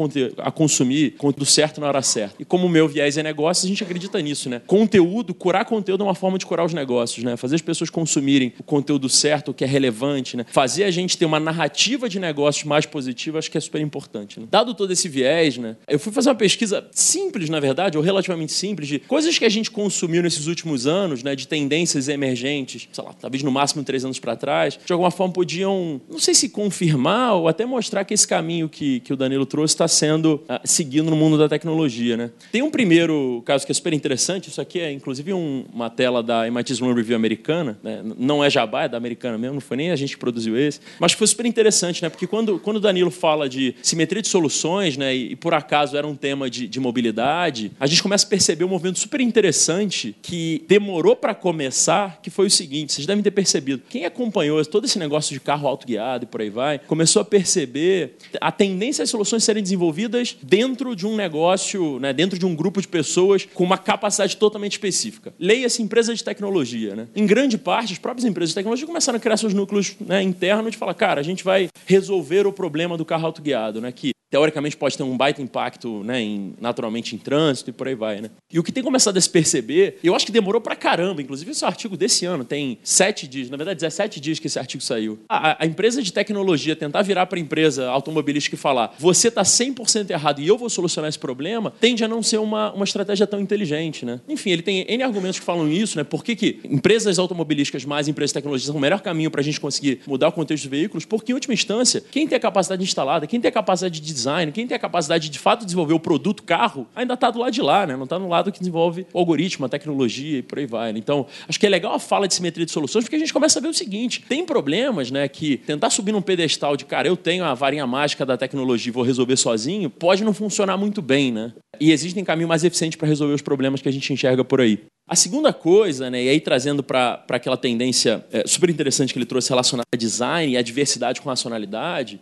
[0.47, 2.37] a consumir conteúdo certo na hora certa.
[2.39, 4.63] E como o meu viés é negócio, a gente acredita nisso, né?
[4.65, 7.37] Conteúdo, curar conteúdo é uma forma de curar os negócios, né?
[7.37, 10.45] Fazer as pessoas consumirem o conteúdo certo, o que é relevante, né?
[10.49, 14.39] Fazer a gente ter uma narrativa de negócios mais positiva, acho que é super importante.
[14.39, 14.47] Né?
[14.49, 15.75] Dado todo esse viés, né?
[15.87, 19.49] Eu fui fazer uma pesquisa simples, na verdade, ou relativamente simples, de coisas que a
[19.49, 21.35] gente consumiu nesses últimos anos, né?
[21.35, 25.33] De tendências emergentes, sei lá, talvez no máximo três anos para trás, de alguma forma
[25.33, 29.45] podiam, não sei se confirmar ou até mostrar que esse caminho que, que o Danilo
[29.45, 32.31] trouxe está sendo seguido no mundo da tecnologia, né?
[32.51, 36.23] Tem um primeiro caso que é super interessante, isso aqui é inclusive um, uma tela
[36.23, 38.01] da MIT Review americana, né?
[38.17, 40.79] não é jabá, é da americana mesmo, não foi nem a gente que produziu esse,
[40.99, 42.09] mas foi super interessante, né?
[42.09, 45.15] Porque quando, quando o Danilo fala de simetria de soluções, né?
[45.15, 48.69] e por acaso era um tema de, de mobilidade, a gente começa a perceber um
[48.69, 53.83] movimento super interessante que demorou para começar, que foi o seguinte: vocês devem ter percebido.
[53.89, 58.17] Quem acompanhou todo esse negócio de carro autoguiado e por aí vai, começou a perceber
[58.41, 62.81] a tendência das soluções serem desenvolvidas dentro de um negócio, né, dentro de um grupo
[62.81, 65.33] de pessoas com uma capacidade totalmente específica.
[65.39, 66.95] Leia-se empresa de tecnologia.
[66.95, 67.07] Né?
[67.15, 70.71] Em grande parte, as próprias empresas de tecnologia começaram a criar seus núcleos né, internos
[70.71, 74.75] de falar, cara, a gente vai resolver o problema do carro autoguiado, né, que teoricamente
[74.75, 78.29] pode ter um baita impacto, né, em, naturalmente em trânsito e por aí vai, né?
[78.51, 81.51] E o que tem começado a se perceber, eu acho que demorou pra caramba, inclusive
[81.51, 85.19] esse artigo desse ano tem sete dias, na verdade 17 dias que esse artigo saiu.
[85.29, 90.09] A, a empresa de tecnologia tentar virar para empresa automobilística e falar, você está 100%
[90.09, 93.39] errado e eu vou solucionar esse problema, tende a não ser uma, uma estratégia tão
[93.39, 94.19] inteligente, né?
[94.27, 96.03] Enfim, ele tem N argumentos que falam isso, né?
[96.03, 99.43] Por que, que empresas automobilísticas mais empresas de tecnologia são o melhor caminho para a
[99.45, 101.05] gente conseguir mudar o contexto dos veículos?
[101.05, 104.51] Porque, em última instância, quem tem a capacidade instalada, quem tem a capacidade de design,
[104.51, 107.53] quem tem a capacidade de, de fato desenvolver o produto carro, ainda está do lado
[107.53, 107.95] de lá, né?
[107.95, 110.91] não está no lado que desenvolve o algoritmo, a tecnologia e por aí vai.
[110.91, 110.99] Né?
[110.99, 113.59] Então, acho que é legal a fala de simetria de soluções, porque a gente começa
[113.59, 117.15] a ver o seguinte: tem problemas né, que tentar subir num pedestal de, cara, eu
[117.15, 121.31] tenho a varinha mágica da tecnologia e vou resolver sozinho, pode não funcionar muito bem.
[121.31, 121.53] Né?
[121.79, 124.79] E existem caminhos mais eficientes para resolver os problemas que a gente enxerga por aí.
[125.07, 129.25] A segunda coisa, né, e aí trazendo para aquela tendência é, super interessante que ele
[129.25, 132.19] trouxe relacionada a design e a diversidade com racionalidade,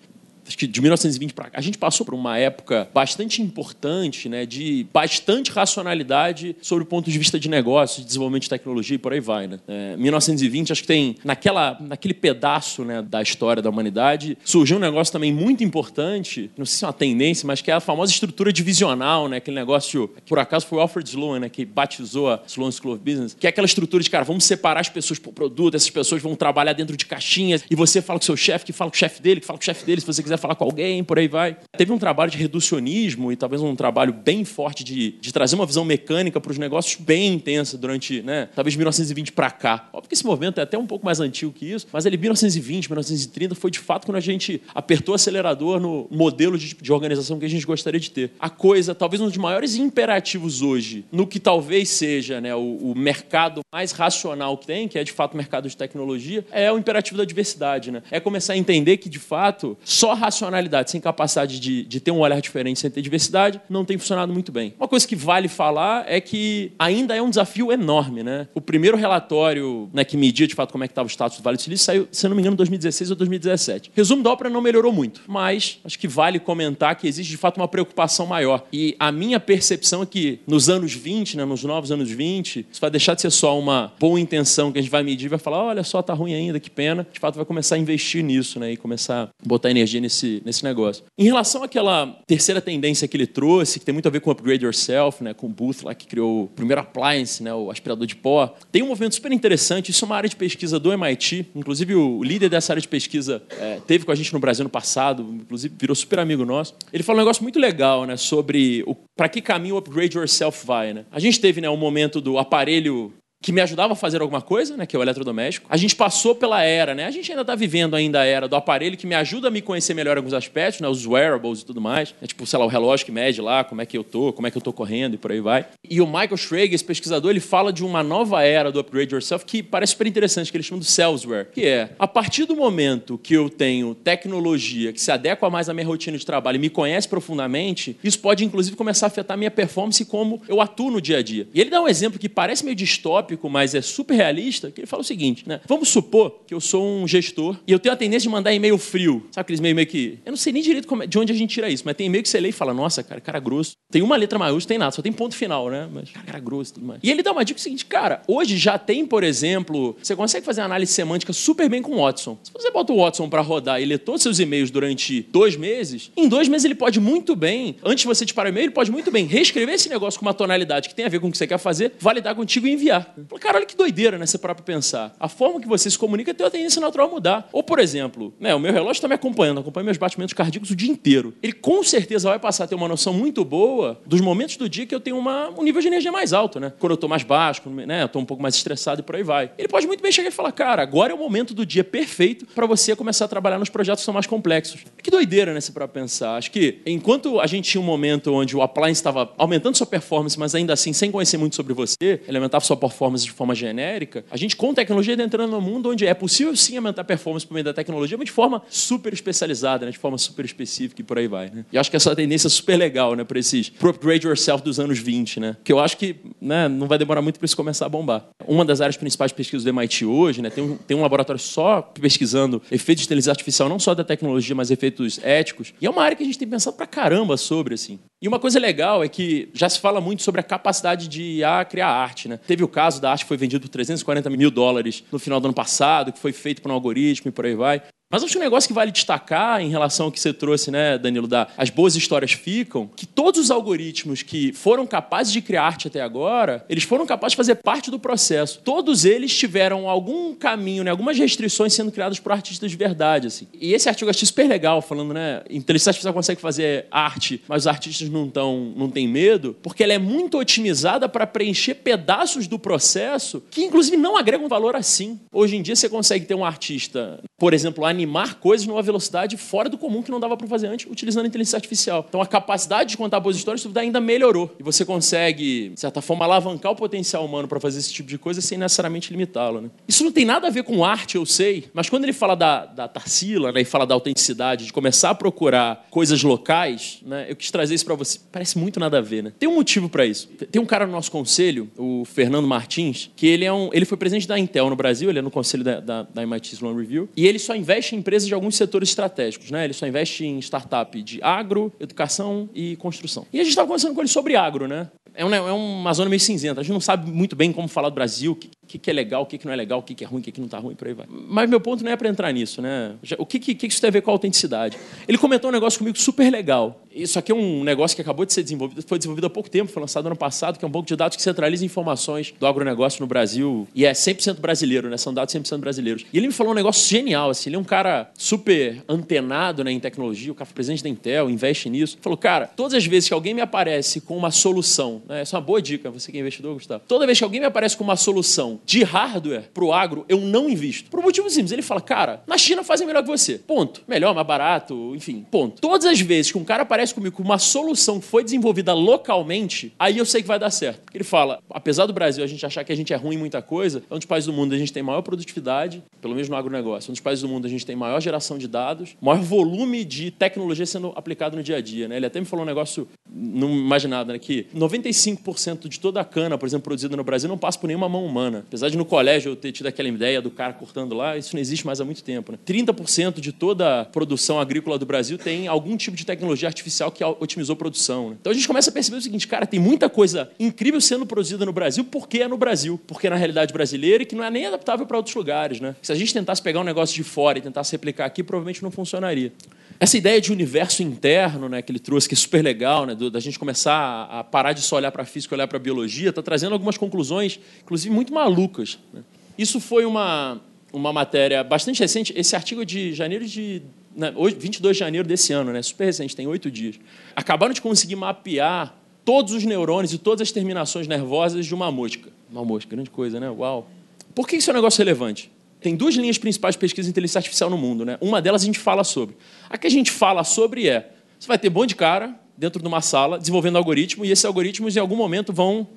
[0.48, 4.46] acho que de 1920 para cá, a gente passou por uma época bastante importante, né,
[4.46, 8.98] de bastante racionalidade sobre o ponto de vista de negócio, de desenvolvimento de tecnologia e
[8.98, 9.48] por aí vai.
[9.48, 9.60] Né?
[9.68, 14.80] É, 1920, acho que tem, naquela, naquele pedaço né, da história da humanidade, surgiu um
[14.80, 18.12] negócio também muito importante, não sei se é uma tendência, mas que é a famosa
[18.12, 22.30] estrutura divisional, né, aquele negócio, que por acaso foi o Alfred Sloan, né, que batizou
[22.30, 25.20] a Sloan School of Business, que é aquela estrutura de, cara, vamos separar as pessoas
[25.20, 28.66] por produto, essas pessoas vão trabalhar dentro de caixinhas, e você fala com seu chefe,
[28.66, 30.33] que fala com o chefe dele, que fala com o chefe dele, se você quiser
[30.34, 31.58] quiser falar com alguém, por aí vai.
[31.78, 35.66] Teve um trabalho de reducionismo e talvez um trabalho bem forte de, de trazer uma
[35.66, 39.90] visão mecânica para os negócios bem intensa durante, né, talvez 1920 para cá.
[39.94, 42.90] Óbvio que esse movimento é até um pouco mais antigo que isso, mas ele 1920,
[42.90, 47.40] 1930 foi de fato quando a gente apertou o acelerador no modelo de, de organização
[47.40, 48.32] que a gente gostaria de ter.
[48.40, 52.96] A coisa, talvez um dos maiores imperativos hoje, no que talvez seja né, o, o
[52.96, 56.78] mercado mais racional que tem, que é de fato o mercado de tecnologia, é o
[56.78, 57.92] imperativo da diversidade.
[57.92, 58.02] Né?
[58.10, 62.20] É começar a entender que, de fato, só racionalidade sem capacidade de, de ter um
[62.20, 64.74] olhar diferente, sem ter diversidade, não tem funcionado muito bem.
[64.78, 68.24] Uma coisa que vale falar é que ainda é um desafio enorme.
[68.24, 68.48] Né?
[68.54, 71.44] O primeiro relatório né, que media, de fato, como é que estava o status do
[71.44, 73.92] Vale do Silício saiu, se não me engano, em 2016 ou 2017.
[73.94, 77.58] Resumo da ópera não melhorou muito, mas acho que vale comentar que existe, de fato,
[77.58, 78.66] uma preocupação maior.
[78.72, 82.82] E a minha percepção é que nos anos 20, né, nos novos anos 20, isso
[82.82, 85.40] vai deixar de ser só uma boa intenção que a gente vai medir e vai
[85.40, 87.06] falar, olha só, tá ruim ainda, que pena.
[87.12, 90.42] De fato, vai começar a investir nisso né, e começar a botar energia nesse nesse,
[90.46, 91.04] nesse negócio.
[91.18, 94.64] Em relação àquela terceira tendência que ele trouxe, que tem muito a ver com Upgrade
[94.64, 98.16] Yourself, né, com o Booth lá que criou o primeiro appliance, né, o aspirador de
[98.16, 99.90] pó, tem um movimento super interessante.
[99.90, 101.48] Isso é uma área de pesquisa do MIT.
[101.56, 104.70] Inclusive, o líder dessa área de pesquisa é, teve com a gente no Brasil no
[104.70, 106.76] passado, inclusive virou super amigo nosso.
[106.92, 110.94] Ele falou um negócio muito legal né, sobre para que caminho o Upgrade Yourself vai.
[110.94, 111.06] Né?
[111.12, 113.14] A gente teve né, um momento do aparelho
[113.44, 115.68] que me ajudava a fazer alguma coisa, né, que é o eletrodoméstico.
[115.70, 117.06] A gente passou pela era, né?
[117.06, 119.62] A gente ainda está vivendo ainda a era do aparelho que me ajuda a me
[119.62, 122.16] conhecer melhor em alguns aspectos, né, os wearables e tudo mais.
[122.22, 124.48] É tipo, sei lá, o relógio que mede lá como é que eu tô, como
[124.48, 125.66] é que eu tô correndo e por aí vai.
[125.88, 129.46] E o Michael Schrage, esse pesquisador, ele fala de uma nova era do upgrade yourself
[129.46, 133.18] que parece super interessante, que ele chama de Salesware, que é a partir do momento
[133.18, 136.70] que eu tenho tecnologia que se adequa mais à minha rotina de trabalho e me
[136.70, 140.90] conhece profundamente, isso pode inclusive começar a afetar a minha performance e como eu atuo
[140.90, 141.48] no dia a dia.
[141.54, 144.88] E ele dá um exemplo que parece meio distópico, mas é super realista, que ele
[144.88, 145.60] fala o seguinte, né?
[145.68, 148.78] Vamos supor que eu sou um gestor e eu tenho a tendência de mandar e-mail
[148.78, 149.26] frio.
[149.32, 150.20] Sabe aqueles e-mail meio que...
[150.26, 152.24] Eu não sei nem direito é, de onde a gente tira isso, mas tem e-mail
[152.24, 153.74] que você lê e fala, nossa, cara, cara grosso.
[153.92, 155.88] Tem uma letra maiúscula, tem nada, só tem ponto final, né?
[155.92, 157.00] Mas, cara, cara grosso e tudo mais.
[157.04, 160.62] E ele dá uma dica seguinte, cara, hoje já tem, por exemplo, você consegue fazer
[160.62, 162.38] análise semântica super bem com o Watson.
[162.44, 165.56] Se você bota o Watson para rodar e ler todos os seus e-mails durante dois
[165.56, 168.74] meses, em dois meses ele pode muito bem, antes de você disparar o e-mail, ele
[168.74, 171.32] pode muito bem reescrever esse negócio com uma tonalidade que tem a ver com o
[171.32, 173.14] que você quer fazer, validar contigo e enviar.
[173.40, 174.26] Cara, olha que doideira, né?
[174.26, 175.14] Você próprio pensar.
[175.20, 177.50] A forma que você se comunica tem uma tendência natural a mudar.
[177.52, 180.76] Ou, por exemplo, né, o meu relógio está me acompanhando, acompanha meus batimentos cardíacos o
[180.76, 181.34] dia inteiro.
[181.42, 184.86] Ele com certeza vai passar a ter uma noção muito boa dos momentos do dia
[184.86, 186.74] que eu tenho uma, um nível de energia mais alto, né?
[186.80, 189.16] Quando eu estou mais baixo, quando né, eu estou um pouco mais estressado e por
[189.16, 189.52] aí vai.
[189.58, 192.46] Ele pode muito bem chegar e falar, cara, agora é o momento do dia perfeito
[192.48, 194.82] para você começar a trabalhar nos projetos que são mais complexos.
[195.02, 196.36] Que doideira, né, se para pensar.
[196.36, 200.38] Acho que enquanto a gente tinha um momento onde o appliance estava aumentando sua performance,
[200.40, 204.24] mas ainda assim sem conhecer muito sobre você, ele aumentava sua performance de forma genérica,
[204.32, 207.54] a gente com tecnologia está entrando num mundo onde é possível sim aumentar performance por
[207.54, 211.18] meio da tecnologia, mas de forma super especializada, né, de forma super específica e por
[211.18, 211.50] aí vai.
[211.50, 211.66] Né?
[211.72, 214.80] E acho que essa tendência é super legal né, para esses pro upgrade yourself dos
[214.80, 215.58] anos 20, né?
[215.64, 218.26] que eu acho que né, não vai demorar muito para isso começar a bombar.
[218.48, 221.42] Uma das áreas principais de pesquisa do MIT hoje, né, tem, um, tem um laboratório
[221.42, 225.74] só pesquisando efeitos de inteligência artificial, não só da tecnologia, mas efeitos éticos.
[225.82, 228.00] E é uma área que a gente tem pensado pra caramba sobre, assim.
[228.24, 231.66] E uma coisa legal é que já se fala muito sobre a capacidade de IA
[231.66, 232.40] criar arte, né?
[232.48, 235.48] Teve o caso da arte que foi vendido por 340 mil dólares no final do
[235.48, 237.82] ano passado, que foi feito por um algoritmo e por aí vai.
[238.14, 241.00] Mas acho que um negócio que vale destacar em relação ao que você trouxe, né,
[241.00, 245.64] Danilo, da as boas histórias ficam, que todos os algoritmos que foram capazes de criar
[245.64, 248.62] arte até agora, eles foram capazes de fazer parte do processo.
[248.64, 253.48] Todos eles tiveram algum caminho, né, algumas restrições sendo criadas por artistas de verdade, assim.
[253.60, 257.64] E esse artigo eu achei super legal, falando, né, inteligência artificial consegue fazer arte, mas
[257.64, 262.46] os artistas não tão, não têm medo, porque ela é muito otimizada para preencher pedaços
[262.46, 265.20] do processo que inclusive não agregam valor assim.
[265.34, 269.38] Hoje em dia você consegue ter um artista, por exemplo, animado animar coisas numa velocidade
[269.38, 272.06] fora do comum que não dava para fazer antes, utilizando a inteligência artificial.
[272.08, 274.54] Então a capacidade de contar boas histórias ainda melhorou.
[274.60, 278.18] E você consegue, de certa forma, alavancar o potencial humano para fazer esse tipo de
[278.18, 279.62] coisa sem necessariamente limitá-lo.
[279.62, 279.70] Né?
[279.88, 282.66] Isso não tem nada a ver com arte, eu sei, mas quando ele fala da,
[282.66, 287.36] da Tarsila né, e fala da autenticidade, de começar a procurar coisas locais, né, eu
[287.36, 288.20] quis trazer isso para você.
[288.32, 289.34] Parece muito nada a ver, né?
[289.40, 290.28] Tem um motivo para isso.
[290.28, 293.98] Tem um cara no nosso conselho, o Fernando Martins, que ele, é um, ele foi
[293.98, 297.10] presidente da Intel no Brasil, ele é no conselho da, da, da MIT Sloan Review,
[297.16, 299.52] e ele só investe em empresas de alguns setores estratégicos.
[299.52, 299.66] Né?
[299.66, 303.26] Ele só investe em startup de agro, educação e construção.
[303.32, 304.68] E a gente estava conversando com ele sobre agro.
[304.68, 304.90] Né?
[305.14, 306.62] É, uma, é uma zona meio cinzenta.
[306.62, 308.38] A gente não sabe muito bem como falar do Brasil,
[308.74, 310.20] que, que, é legal, o que, que não é legal, o que, que é ruim,
[310.20, 311.06] o que, que não está ruim, por aí vai.
[311.08, 312.96] Mas meu ponto não é para entrar nisso, né?
[313.20, 314.78] O que, que, que isso tem a ver com a autenticidade?
[315.08, 316.82] Ele comentou um negócio comigo super legal.
[316.92, 319.72] Isso aqui é um negócio que acabou de ser desenvolvido, foi desenvolvido há pouco tempo,
[319.72, 323.02] foi lançado ano passado, que é um banco de dados que centraliza informações do agronegócio
[323.02, 324.98] no Brasil e é 100% brasileiro, né?
[324.98, 326.06] São dados 100% brasileiros.
[326.12, 329.72] E ele me falou um negócio genial, assim, ele é um cara super antenado né,
[329.72, 331.98] em tecnologia, o cara foi presidente da Intel, investe nisso.
[332.02, 335.40] Falou, cara, todas as vezes que alguém me aparece com uma solução, né, essa é
[335.40, 336.84] uma boa dica, você que é investidor, Gustavo.
[336.88, 340.20] Toda vez que alguém me aparece com uma solução de hardware para o agro, eu
[340.20, 340.90] não invisto.
[340.90, 341.52] Por um motivo simples.
[341.52, 343.38] Ele fala, cara, na China fazem melhor que você.
[343.38, 343.82] Ponto.
[343.88, 345.62] Melhor, mais barato, enfim, ponto.
[345.62, 349.74] Todas as vezes que um cara aparece comigo com uma solução que foi desenvolvida localmente,
[349.78, 350.82] aí eu sei que vai dar certo.
[350.94, 353.42] Ele fala, apesar do Brasil a gente achar que a gente é ruim em muita
[353.42, 356.36] coisa, é um dos países do mundo a gente tem maior produtividade, pelo menos no
[356.36, 356.90] agronegócio.
[356.90, 359.84] É um dos países do mundo a gente tem maior geração de dados, maior volume
[359.86, 361.88] de tecnologia sendo aplicado no dia a dia.
[361.88, 361.98] Né?
[361.98, 364.20] Ele até me falou um negócio não imaginado, né?
[364.20, 367.90] que 95% de toda a cana, por exemplo, produzida no Brasil não passa por nenhuma
[367.90, 368.43] mão humana.
[368.48, 371.42] Apesar de no colégio eu ter tido aquela ideia do cara cortando lá, isso não
[371.42, 372.32] existe mais há muito tempo.
[372.32, 372.38] Né?
[372.46, 377.04] 30% de toda a produção agrícola do Brasil tem algum tipo de tecnologia artificial que
[377.04, 378.10] otimizou a produção.
[378.10, 378.18] Né?
[378.22, 381.46] Então a gente começa a perceber o seguinte, cara, tem muita coisa incrível sendo produzida
[381.46, 384.30] no Brasil porque é no Brasil, porque é na realidade brasileira e que não é
[384.30, 385.60] nem adaptável para outros lugares.
[385.60, 385.76] Né?
[385.82, 388.72] Se a gente tentasse pegar um negócio de fora e tentasse replicar aqui, provavelmente não
[388.72, 389.32] funcionaria.
[389.80, 393.10] Essa ideia de universo interno né, que ele trouxe, que é super legal, né, do,
[393.10, 395.60] da gente começar a parar de só olhar para a física e olhar para a
[395.60, 398.80] biologia, está trazendo algumas conclusões, inclusive muito malucas.
[398.94, 399.02] Né?
[399.38, 400.40] Isso foi uma,
[400.72, 402.14] uma matéria bastante recente.
[402.16, 403.62] Esse artigo é de janeiro de.
[403.96, 406.80] Né, 22 de janeiro desse ano, né, super recente, tem oito dias.
[407.16, 412.10] Acabaram de conseguir mapear todos os neurônios e todas as terminações nervosas de uma mosca
[412.32, 413.30] Uma mosca, grande coisa, né?
[413.30, 413.70] Uau.
[414.16, 415.32] Por que isso é um negócio relevante?
[415.64, 417.98] Tem duas linhas principais de pesquisa em inteligência artificial no mundo, né?
[418.02, 419.16] Uma delas a gente fala sobre.
[419.50, 422.68] A que a gente fala sobre é: você vai ter bom de cara dentro de
[422.68, 425.68] uma sala desenvolvendo algoritmo e esses algoritmos em algum momento vão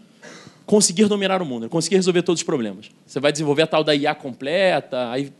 [0.66, 2.90] conseguir dominar o mundo, conseguir resolver todos os problemas.
[3.06, 5.32] Você vai desenvolver a tal da IA completa, aí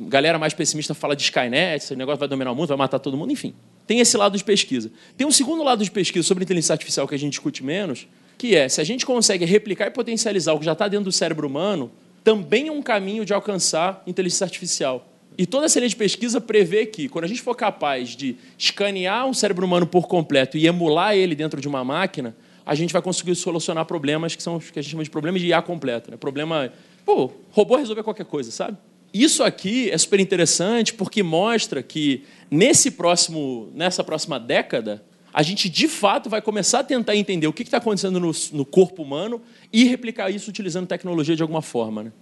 [0.00, 3.16] galera mais pessimista fala de Skynet, esse negócio vai dominar o mundo, vai matar todo
[3.16, 3.52] mundo, enfim.
[3.84, 4.92] Tem esse lado de pesquisa.
[5.16, 8.06] Tem um segundo lado de pesquisa sobre inteligência artificial que a gente discute menos,
[8.38, 11.12] que é se a gente consegue replicar e potencializar o que já está dentro do
[11.12, 11.90] cérebro humano,
[12.22, 15.08] também é um caminho de alcançar inteligência artificial.
[15.36, 19.26] E toda essa linha de pesquisa prevê que, quando a gente for capaz de escanear
[19.26, 23.02] um cérebro humano por completo e emular ele dentro de uma máquina, a gente vai
[23.02, 26.10] conseguir solucionar problemas que são que a gente chama de problemas de IA completa.
[26.10, 26.16] Né?
[26.16, 26.72] Problema.
[27.04, 28.76] Pô, robô resolver qualquer coisa, sabe?
[29.12, 35.02] Isso aqui é super interessante porque mostra que nesse próximo, nessa próxima década,
[35.32, 38.64] a gente de fato vai começar a tentar entender o que está acontecendo no, no,
[38.64, 39.40] corpo humano
[39.72, 42.04] e replicar isso utilizando tecnologia de alguma forma.
[42.04, 42.12] Né?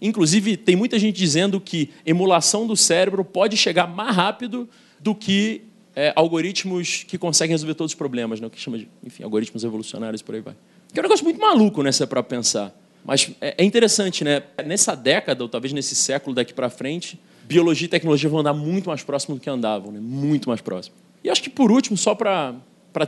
[0.00, 4.68] Inclusive, tem muita gente dizendo que emulação do cérebro pode chegar mais rápido
[5.00, 5.62] do que
[5.96, 8.46] é, algoritmos que conseguem resolver todos os problemas, né?
[8.46, 10.54] o que chama de enfim, algoritmos evolucionários por aí vai.
[10.92, 12.74] Que é um negócio muito maluco, né, se é para pensar.
[13.04, 14.42] Mas é, é interessante, né?
[14.66, 18.88] Nessa década, ou talvez nesse século daqui para frente, biologia e tecnologia vão andar muito
[18.88, 20.00] mais próximo do que andavam, né?
[20.00, 20.94] muito mais próximo.
[21.22, 22.54] E acho que, por último, só para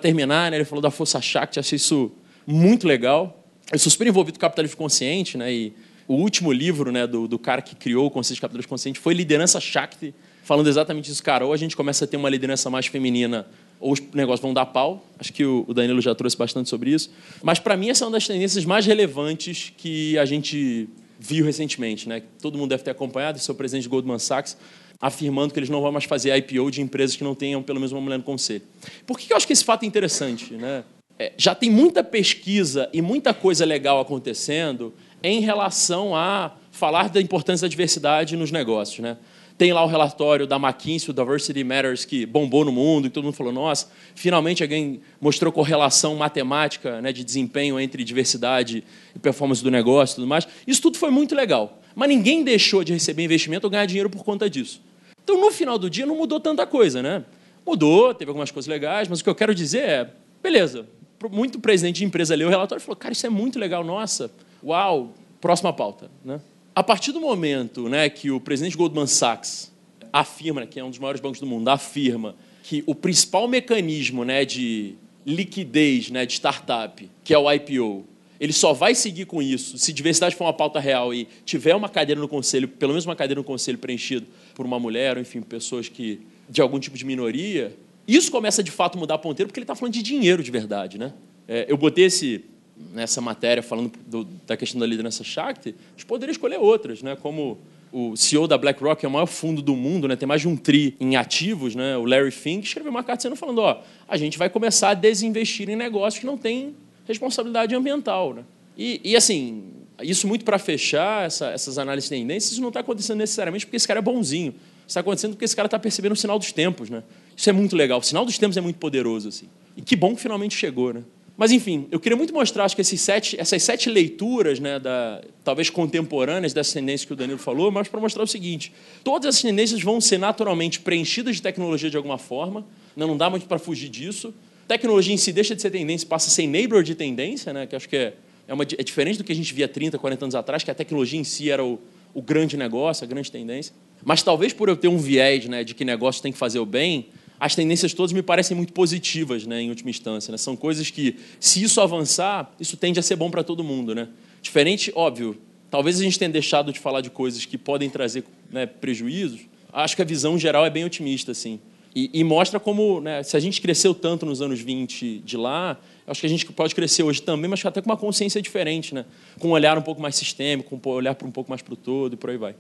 [0.01, 2.13] terminar, né, ele falou da Força Shakti, achei isso
[2.47, 3.45] muito legal.
[3.73, 5.73] Eu sou super envolvido com capitalismo consciente, né, e
[6.07, 9.15] o último livro né, do, do cara que criou o conceito de capitalismo consciente foi
[9.15, 11.47] Liderança Shakti, falando exatamente isso, cara.
[11.47, 13.47] Ou a gente começa a ter uma liderança mais feminina,
[13.81, 15.05] ou os negócios vão dar pau.
[15.19, 17.11] Acho que o Danilo já trouxe bastante sobre isso.
[17.43, 20.89] Mas, para mim, essa é uma das tendências mais relevantes que a gente
[21.19, 22.09] viu recentemente.
[22.09, 22.23] Né?
[22.41, 24.57] Todo mundo deve ter acompanhado, esse é presidente de Goldman Sachs,
[25.03, 27.91] afirmando que eles não vão mais fazer IPO de empresas que não tenham pelo menos
[27.91, 28.63] uma mulher no conselho.
[29.05, 30.55] Por que eu acho que esse fato é interessante?
[30.55, 30.85] Né?
[31.19, 37.21] É, já tem muita pesquisa e muita coisa legal acontecendo em relação a falar da
[37.21, 39.01] importância da diversidade nos negócios.
[39.01, 39.17] Né?
[39.59, 43.25] Tem lá o relatório da McKinsey, o Diversity Matters, que bombou no mundo, e todo
[43.25, 48.85] mundo falou: nossa, finalmente alguém mostrou correlação matemática né, de desempenho entre diversidade
[49.15, 50.47] e performance do negócio e tudo mais.
[50.65, 51.81] Isso tudo foi muito legal.
[51.95, 54.81] Mas ninguém deixou de receber investimento ou ganhar dinheiro por conta disso.
[55.25, 57.25] Então, no final do dia, não mudou tanta coisa, né?
[57.67, 60.11] Mudou, teve algumas coisas legais, mas o que eu quero dizer é:
[60.43, 60.87] beleza,
[61.31, 64.31] muito presidente de empresa leu o relatório e falou: cara, isso é muito legal, nossa,
[64.65, 66.11] uau, próxima pauta.
[66.25, 66.41] Né?
[66.75, 69.73] A partir do momento né, que o presidente Goldman Sachs
[70.13, 74.45] afirma, que é um dos maiores bancos do mundo, afirma que o principal mecanismo né,
[74.45, 74.95] de
[75.27, 78.05] liquidez né, de startup, que é o IPO,
[78.43, 81.89] ele só vai seguir com isso se diversidade for uma pauta real e tiver uma
[81.89, 85.41] cadeira no conselho, pelo menos uma cadeira no conselho preenchido por uma mulher, ou enfim,
[85.41, 86.21] pessoas que
[86.51, 87.73] de algum tipo de minoria.
[88.07, 90.51] Isso começa de fato a mudar a ponteira porque ele está falando de dinheiro de
[90.51, 91.13] verdade, né?
[91.47, 92.45] É, eu botei esse
[92.93, 97.15] nessa matéria falando do, da questão da liderança Shakti, a gente poderia escolher outras, né?
[97.15, 97.59] como
[97.93, 100.17] o CEO da BlackRock, que é o maior fundo do mundo, né?
[100.17, 101.97] tem mais de um tri em ativos, né?
[101.97, 105.71] o Larry Fink, escreveu uma carta sendo falando, ó, a gente vai começar a desinvestir
[105.71, 106.75] em negócios que não têm
[107.07, 108.35] responsabilidade ambiental.
[108.35, 108.45] Né?
[108.77, 109.65] E, e assim,
[110.03, 113.77] isso muito para fechar essa, essas análises de tendências, isso não está acontecendo necessariamente porque
[113.77, 114.55] esse cara é bonzinho.
[114.87, 116.91] Está acontecendo porque esse cara está percebendo o sinal dos tempos.
[116.91, 117.03] Né?
[117.37, 118.01] Isso é muito legal.
[118.01, 119.29] O sinal dos tempos é muito poderoso.
[119.29, 119.47] assim.
[119.77, 120.93] E que bom que finalmente chegou.
[120.93, 121.03] Né?
[121.37, 125.23] Mas, enfim, eu queria muito mostrar acho que esses sete, essas sete leituras, né, da,
[125.43, 128.73] talvez contemporâneas dessa tendência que o Danilo falou, mas para mostrar o seguinte:
[129.03, 133.31] todas essas tendências vão ser naturalmente preenchidas de tecnologia de alguma forma, não, não dá
[133.31, 134.35] muito para fugir disso.
[134.67, 137.77] Tecnologia em si deixa de ser tendência, passa a ser neighbor de tendência, né, que
[137.77, 138.15] acho que é,
[138.49, 140.75] é, uma, é diferente do que a gente via 30, 40 anos atrás, que a
[140.75, 141.79] tecnologia em si era o,
[142.15, 143.75] o grande negócio, a grande tendência.
[144.05, 146.67] Mas talvez por eu ter um viés né, de que negócio tem que fazer o
[146.67, 147.07] bem,
[147.39, 150.31] as tendências todas me parecem muito positivas, né, em última instância.
[150.31, 150.39] Né?
[150.39, 153.95] São coisas que, se isso avançar, isso tende a ser bom para todo mundo.
[153.95, 154.09] Né?
[154.41, 155.37] Diferente, óbvio,
[155.71, 159.41] talvez a gente tenha deixado de falar de coisas que podem trazer né, prejuízos.
[159.73, 161.59] Acho que a visão geral é bem otimista, assim.
[161.95, 165.79] E, e mostra como, né, se a gente cresceu tanto nos anos 20 de lá,
[166.07, 169.05] acho que a gente pode crescer hoje também, mas até com uma consciência diferente, né?
[169.39, 172.15] com um olhar um pouco mais sistêmico, um olhar um pouco mais para o todo
[172.15, 172.55] e por aí vai.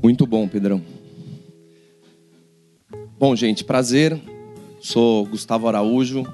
[0.00, 0.80] Muito bom, Pedrão.
[3.18, 4.18] Bom, gente, prazer.
[4.80, 6.24] Sou Gustavo Araújo.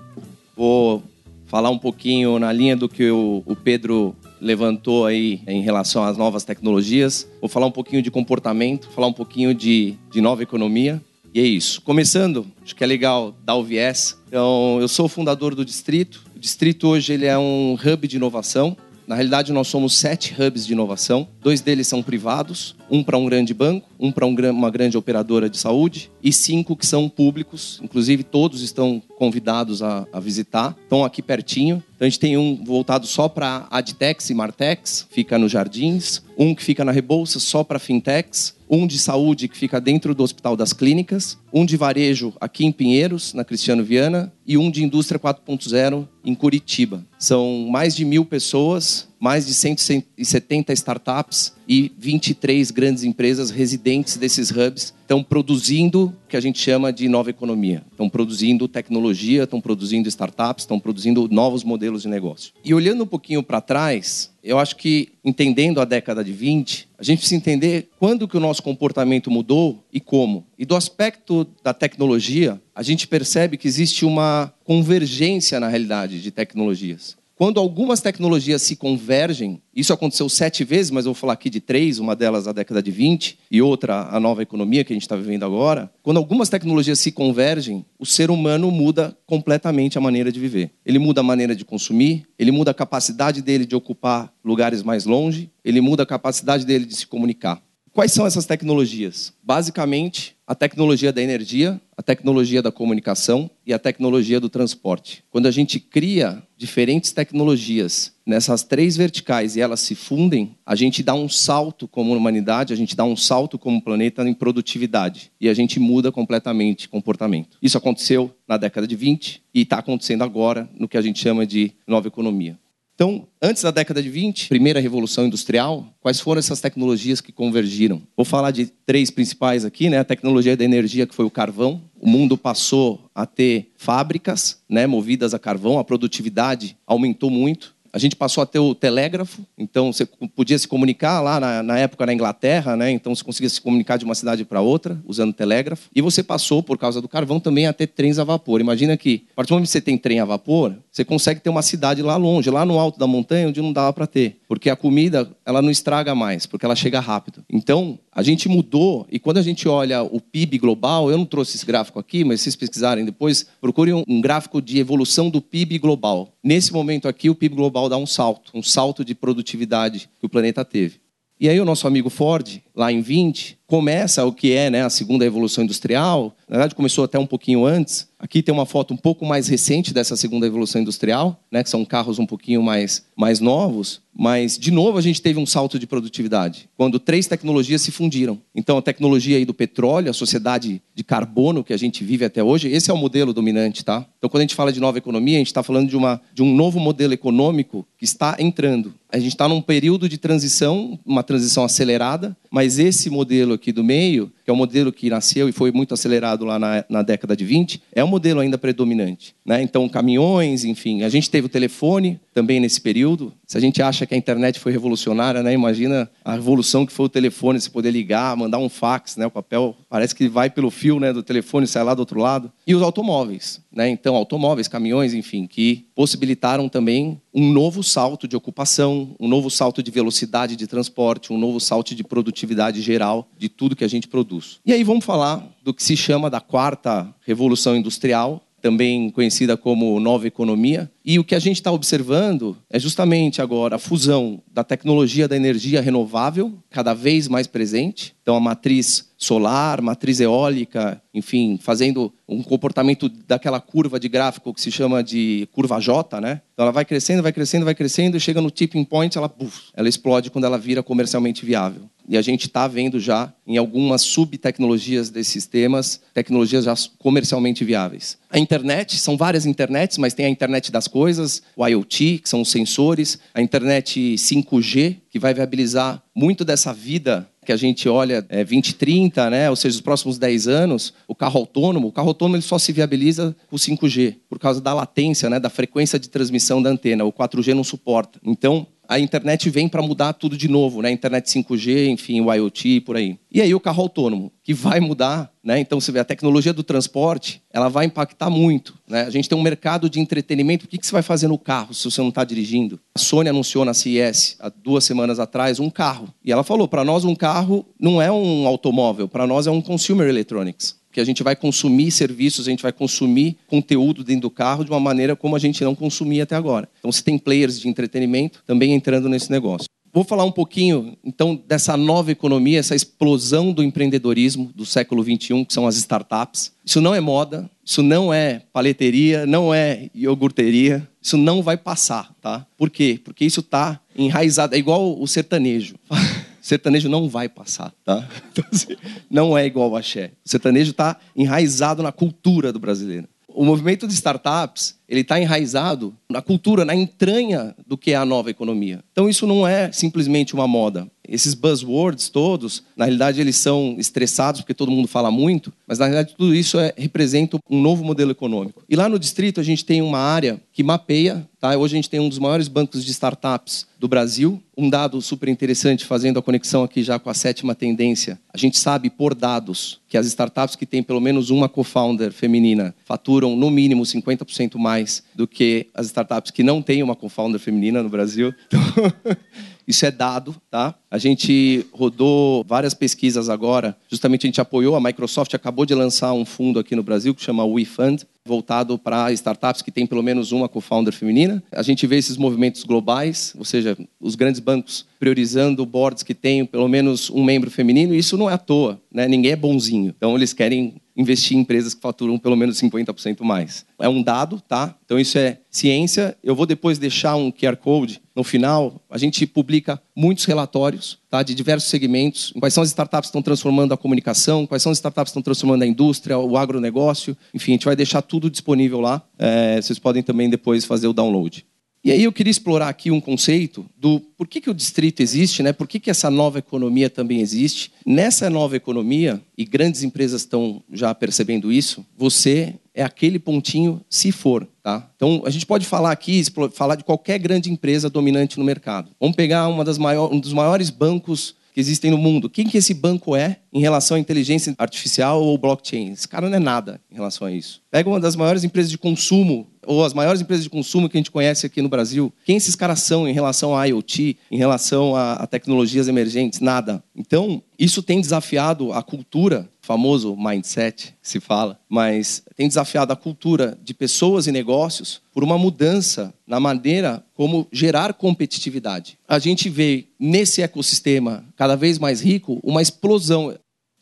[0.55, 1.03] Vou
[1.47, 6.45] falar um pouquinho na linha do que o, Pedro levantou aí em relação às novas
[6.45, 7.29] tecnologias.
[7.41, 11.01] Vou falar um pouquinho de comportamento, falar um pouquinho de, de nova economia.
[11.35, 11.83] E é isso.
[11.83, 14.17] Começando, acho que é legal dar o viés.
[14.29, 16.25] Então, eu sou o fundador do Distrito.
[16.37, 18.77] O Distrito hoje ele é um hub de inovação.
[19.07, 21.29] Na realidade, nós somos sete hubs de inovação.
[21.43, 25.49] Dois deles são privados um para um grande banco, um para um, uma grande operadora
[25.49, 31.05] de saúde e cinco que são públicos, inclusive todos estão convidados a, a visitar, estão
[31.05, 31.83] aqui pertinho.
[31.95, 36.55] Então a gente tem um voltado só para Adtex e Martex, fica nos Jardins, um
[36.55, 40.57] que fica na Rebouça só para Fintechs, um de saúde que fica dentro do Hospital
[40.57, 45.19] das Clínicas, um de varejo aqui em Pinheiros, na Cristiano Viana, e um de indústria
[45.19, 47.05] 4.0 em Curitiba.
[47.19, 54.51] São mais de mil pessoas, mais de 170 startups e 23 grandes empresas residentes desses
[54.51, 57.83] hubs estão produzindo o que a gente chama de nova economia.
[57.91, 62.53] Estão produzindo tecnologia, estão produzindo startups, estão produzindo novos modelos de negócio.
[62.65, 67.03] E olhando um pouquinho para trás, eu acho que entendendo a década de 20, a
[67.03, 70.45] gente precisa entender quando que o nosso comportamento mudou e como.
[70.59, 76.31] E do aspecto da tecnologia, a gente percebe que existe uma convergência na realidade de
[76.31, 77.17] tecnologias.
[77.37, 81.61] Quando algumas tecnologias se convergem, isso aconteceu sete vezes, mas eu vou falar aqui de
[81.61, 85.03] três, uma delas a década de 20 e outra a nova economia que a gente
[85.03, 85.91] está vivendo agora.
[86.01, 90.71] Quando algumas tecnologias se convergem, o ser humano muda completamente a maneira de viver.
[90.87, 95.05] Ele muda a maneira de consumir, ele muda a capacidade dele de ocupar lugares mais
[95.05, 97.61] longe, ele muda a capacidade dele de se comunicar.
[97.93, 99.33] Quais são essas tecnologias?
[99.43, 105.25] Basicamente, a tecnologia da energia, a tecnologia da comunicação e a tecnologia do transporte.
[105.31, 111.03] Quando a gente cria diferentes tecnologias nessas três verticais e elas se fundem, a gente
[111.03, 115.49] dá um salto como humanidade, a gente dá um salto como planeta em produtividade e
[115.49, 117.57] a gente muda completamente comportamento.
[117.63, 121.47] Isso aconteceu na década de 20 e está acontecendo agora no que a gente chama
[121.47, 122.59] de nova economia.
[122.95, 128.01] Então, antes da década de 20, primeira revolução industrial, quais foram essas tecnologias que convergiram?
[128.17, 129.99] Vou falar de três principais aqui, né?
[129.99, 131.83] A tecnologia da energia, que foi o carvão.
[132.01, 137.74] O mundo passou a ter fábricas, né, movidas a carvão, a produtividade aumentou muito.
[137.95, 141.79] A gente passou a ter o telégrafo, então você podia se comunicar lá na, na
[141.79, 142.91] época na Inglaterra, né?
[142.91, 145.89] Então você conseguia se comunicar de uma cidade para outra usando telégrafo.
[145.95, 148.61] E você passou, por causa do carvão, também a ter trens a vapor.
[148.61, 151.51] Imagina que, a partir do momento que você tem trem a vapor, você consegue ter
[151.51, 154.39] uma cidade lá longe, lá no alto da montanha, onde não dava para ter.
[154.55, 157.45] Porque a comida, ela não estraga mais, porque ela chega rápido.
[157.51, 161.57] Então, a gente mudou, e quando a gente olha o PIB global, eu não trouxe
[161.57, 165.81] esse gráfico aqui, mas se vocês pesquisarem depois, procurem um gráfico de evolução do PIB
[165.81, 166.33] global.
[166.41, 170.29] Nesse momento aqui, o PIB global dá um salto, um salto de produtividade que o
[170.29, 171.01] planeta teve.
[171.41, 174.89] E aí o nosso amigo Ford, lá em 20, começa o que é né, a
[174.89, 176.37] segunda evolução industrial.
[176.49, 178.09] Na verdade, começou até um pouquinho antes.
[178.21, 181.85] Aqui tem uma foto um pouco mais recente dessa segunda evolução industrial, né, que são
[181.85, 184.01] carros um pouquinho mais, mais novos.
[184.17, 188.41] Mas, de novo, a gente teve um salto de produtividade, quando três tecnologias se fundiram.
[188.55, 192.43] Então, a tecnologia aí do petróleo, a sociedade de carbono que a gente vive até
[192.43, 194.07] hoje, esse é o modelo dominante, tá?
[194.17, 196.43] Então, quando a gente fala de nova economia, a gente está falando de, uma, de
[196.43, 198.95] um novo modelo econômico que está entrando.
[199.11, 203.85] A gente está num período de transição, uma transição acelerada, mas esse modelo aqui do
[203.85, 207.37] meio, que é o modelo que nasceu e foi muito acelerado lá na, na década
[207.37, 209.35] de 20, é um modelo ainda predominante.
[209.45, 209.63] Né?
[209.63, 211.03] Então, caminhões, enfim.
[211.03, 213.33] A gente teve o telefone também nesse período.
[213.47, 215.55] Se a gente acha que a internet foi revolucionária, né?
[215.55, 219.25] imagina a revolução que foi o telefone, você poder ligar, mandar um fax, né?
[219.25, 222.53] o papel parece que vai pelo fio né, do telefone sai lá do outro lado.
[222.67, 223.61] E os automóveis.
[223.73, 223.89] Né?
[223.89, 229.83] Então, automóveis, caminhões, enfim, que possibilitaram também um novo salto de ocupação, um novo salto
[229.83, 234.09] de velocidade de transporte, um novo salto de produtividade geral de tudo que a gente
[234.09, 234.59] produz.
[234.67, 240.01] E aí vamos falar do que se chama da quarta revolução industrial, também conhecida como
[240.01, 240.91] nova economia.
[241.05, 245.37] E o que a gente está observando é justamente agora a fusão da tecnologia da
[245.37, 248.17] energia renovável, cada vez mais presente.
[248.23, 254.63] Então, a matriz solar, matriz eólica, enfim, fazendo um comportamento daquela curva de gráfico que
[254.63, 256.41] se chama de curva J, né?
[256.55, 259.65] Então ela vai crescendo, vai crescendo, vai crescendo, e chega no tipping point, ela, puff,
[259.75, 261.83] ela explode quando ela vira comercialmente viável.
[262.09, 268.19] E a gente está vendo já em algumas subtecnologias desses temas, tecnologias já comercialmente viáveis.
[268.31, 272.43] A internet, são várias internets, mas tem a internet das coisas, o IoT, que são
[272.43, 278.25] os sensores, a internet 5G, que vai viabilizar muito dessa vida que a gente olha
[278.29, 282.37] é, 2030, né, ou seja, os próximos 10 anos, o carro autônomo, o carro autônomo
[282.37, 286.09] ele só se viabiliza com o 5G, por causa da latência, né, da frequência de
[286.09, 287.05] transmissão da antena.
[287.05, 288.19] O 4G não suporta.
[288.25, 290.91] Então, a internet vem para mudar tudo de novo, né?
[290.91, 293.19] Internet 5G, enfim, o IoT, por aí.
[293.31, 295.59] E aí o carro autônomo, que vai mudar, né?
[295.59, 299.03] Então você vê a tecnologia do transporte, ela vai impactar muito, né?
[299.03, 300.67] A gente tem um mercado de entretenimento.
[300.67, 302.79] O que, que você vai fazer no carro se você não está dirigindo?
[302.95, 306.85] A Sony anunciou na CES há duas semanas atrás um carro e ela falou: para
[306.85, 311.05] nós um carro não é um automóvel, para nós é um consumer electronics que a
[311.05, 315.17] gente vai consumir serviços, a gente vai consumir conteúdo dentro do carro de uma maneira
[315.17, 316.69] como a gente não consumia até agora.
[316.79, 319.67] Então, se tem players de entretenimento também entrando nesse negócio.
[319.93, 325.45] Vou falar um pouquinho, então, dessa nova economia, essa explosão do empreendedorismo do século XXI,
[325.45, 326.53] que são as startups.
[326.65, 332.13] Isso não é moda, isso não é paleteria, não é iogurteria, isso não vai passar,
[332.21, 332.45] tá?
[332.57, 333.01] Por quê?
[333.05, 335.77] Porque isso está enraizado, é igual o sertanejo.
[336.45, 338.07] Sertanejo não vai passar, tá?
[338.31, 338.77] Então, assim,
[339.11, 340.11] não é igual o axé.
[340.23, 343.09] O sertanejo está enraizado na cultura do brasileiro.
[343.27, 348.05] O movimento de startups ele está enraizado na cultura, na entranha do que é a
[348.05, 348.85] nova economia.
[348.93, 350.87] Então isso não é simplesmente uma moda.
[351.09, 355.87] Esses buzzwords todos, na realidade eles são estressados porque todo mundo fala muito, mas na
[355.87, 358.63] realidade tudo isso é, representa um novo modelo econômico.
[358.69, 361.57] E lá no distrito a gente tem uma área que mapeia, tá?
[361.57, 364.41] Hoje a gente tem um dos maiores bancos de startups do Brasil.
[364.57, 368.19] Um dado super interessante, fazendo a conexão aqui já com a sétima tendência.
[368.33, 372.75] A gente sabe por dados que as startups que têm pelo menos uma co-founder feminina
[372.85, 377.83] faturam no mínimo 50% mais do que as startups que não têm uma co-founder feminina
[377.83, 378.33] no Brasil.
[378.47, 378.61] Então,
[379.67, 380.75] isso é dado, tá?
[380.91, 383.77] A gente rodou várias pesquisas agora.
[383.89, 387.23] Justamente a gente apoiou, a Microsoft acabou de lançar um fundo aqui no Brasil que
[387.23, 391.43] chama WeFund, voltado para startups que têm pelo menos uma co-founder feminina.
[391.53, 396.47] A gente vê esses movimentos globais, ou seja, os grandes bancos priorizando boards que têm
[396.47, 399.07] pelo menos um membro feminino, e isso não é à toa, né?
[399.07, 399.95] Ninguém é bonzinho.
[399.97, 403.65] Então eles querem investir em empresas que faturam pelo menos 50% mais.
[403.79, 404.75] É um dado, tá?
[404.85, 406.17] Então isso é ciência.
[406.23, 408.81] Eu vou depois deixar um QR Code no final.
[408.89, 412.33] A gente publica muitos relatórios tá, de diversos segmentos.
[412.39, 415.23] Quais são as startups que estão transformando a comunicação, quais são as startups que estão
[415.23, 417.17] transformando a indústria, o agronegócio.
[417.33, 419.03] Enfim, a gente vai deixar tudo disponível lá.
[419.19, 421.45] É, vocês podem também depois fazer o download.
[421.85, 425.43] E aí eu queria explorar aqui um conceito do por que, que o distrito existe,
[425.43, 425.53] né?
[425.53, 427.71] por que, que essa nova economia também existe.
[427.85, 434.11] Nessa nova economia, e grandes empresas estão já percebendo isso, você é aquele pontinho se
[434.11, 434.49] for.
[434.63, 434.91] Tá?
[434.97, 436.23] Então, a gente pode falar aqui,
[436.55, 438.91] falar de qualquer grande empresa dominante no mercado.
[438.99, 442.31] Vamos pegar uma das maior, um dos maiores bancos que existem no mundo.
[442.31, 445.93] Quem que esse banco é em relação à inteligência artificial ou blockchain?
[445.93, 447.63] Esse cara não é nada em relação a isso.
[447.71, 451.01] Pega uma das maiores empresas de consumo ou as maiores empresas de consumo que a
[451.01, 454.95] gente conhece aqui no Brasil, quem esses caras são em relação a IoT, em relação
[454.95, 456.41] a, a tecnologias emergentes?
[456.41, 456.83] Nada.
[456.95, 463.57] Então, isso tem desafiado a cultura, famoso mindset se fala, mas tem desafiado a cultura
[463.63, 468.99] de pessoas e negócios por uma mudança na maneira como gerar competitividade.
[469.09, 473.35] A gente vê nesse ecossistema cada vez mais rico uma explosão.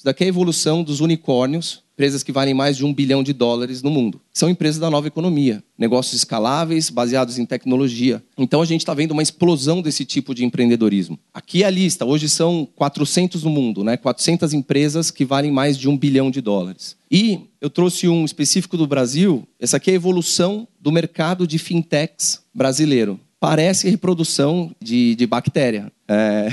[0.03, 3.32] Isso daqui é a evolução dos unicórnios, empresas que valem mais de um bilhão de
[3.32, 4.20] dólares no mundo.
[4.32, 8.20] São empresas da nova economia, negócios escaláveis, baseados em tecnologia.
[8.36, 11.16] Então a gente está vendo uma explosão desse tipo de empreendedorismo.
[11.32, 13.96] Aqui é a lista, hoje são 400 no mundo, né?
[13.96, 16.96] 400 empresas que valem mais de um bilhão de dólares.
[17.09, 21.59] E eu trouxe um específico do Brasil, essa aqui é a evolução do mercado de
[21.59, 23.20] fintechs brasileiro.
[23.38, 25.92] Parece reprodução de, de bactéria.
[26.09, 26.48] É...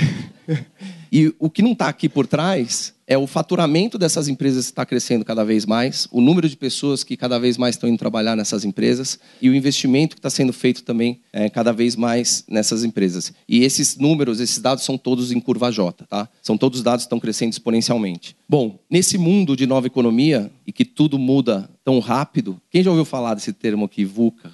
[1.12, 4.86] E o que não está aqui por trás é o faturamento dessas empresas que está
[4.86, 8.36] crescendo cada vez mais, o número de pessoas que cada vez mais estão indo trabalhar
[8.36, 12.84] nessas empresas e o investimento que está sendo feito também é, cada vez mais nessas
[12.84, 13.32] empresas.
[13.48, 16.28] E esses números, esses dados são todos em curva J, tá?
[16.40, 18.36] São todos dados que estão crescendo exponencialmente.
[18.48, 23.04] Bom, nesse mundo de nova economia e que tudo muda tão rápido, quem já ouviu
[23.04, 24.52] falar desse termo aqui, VUCA?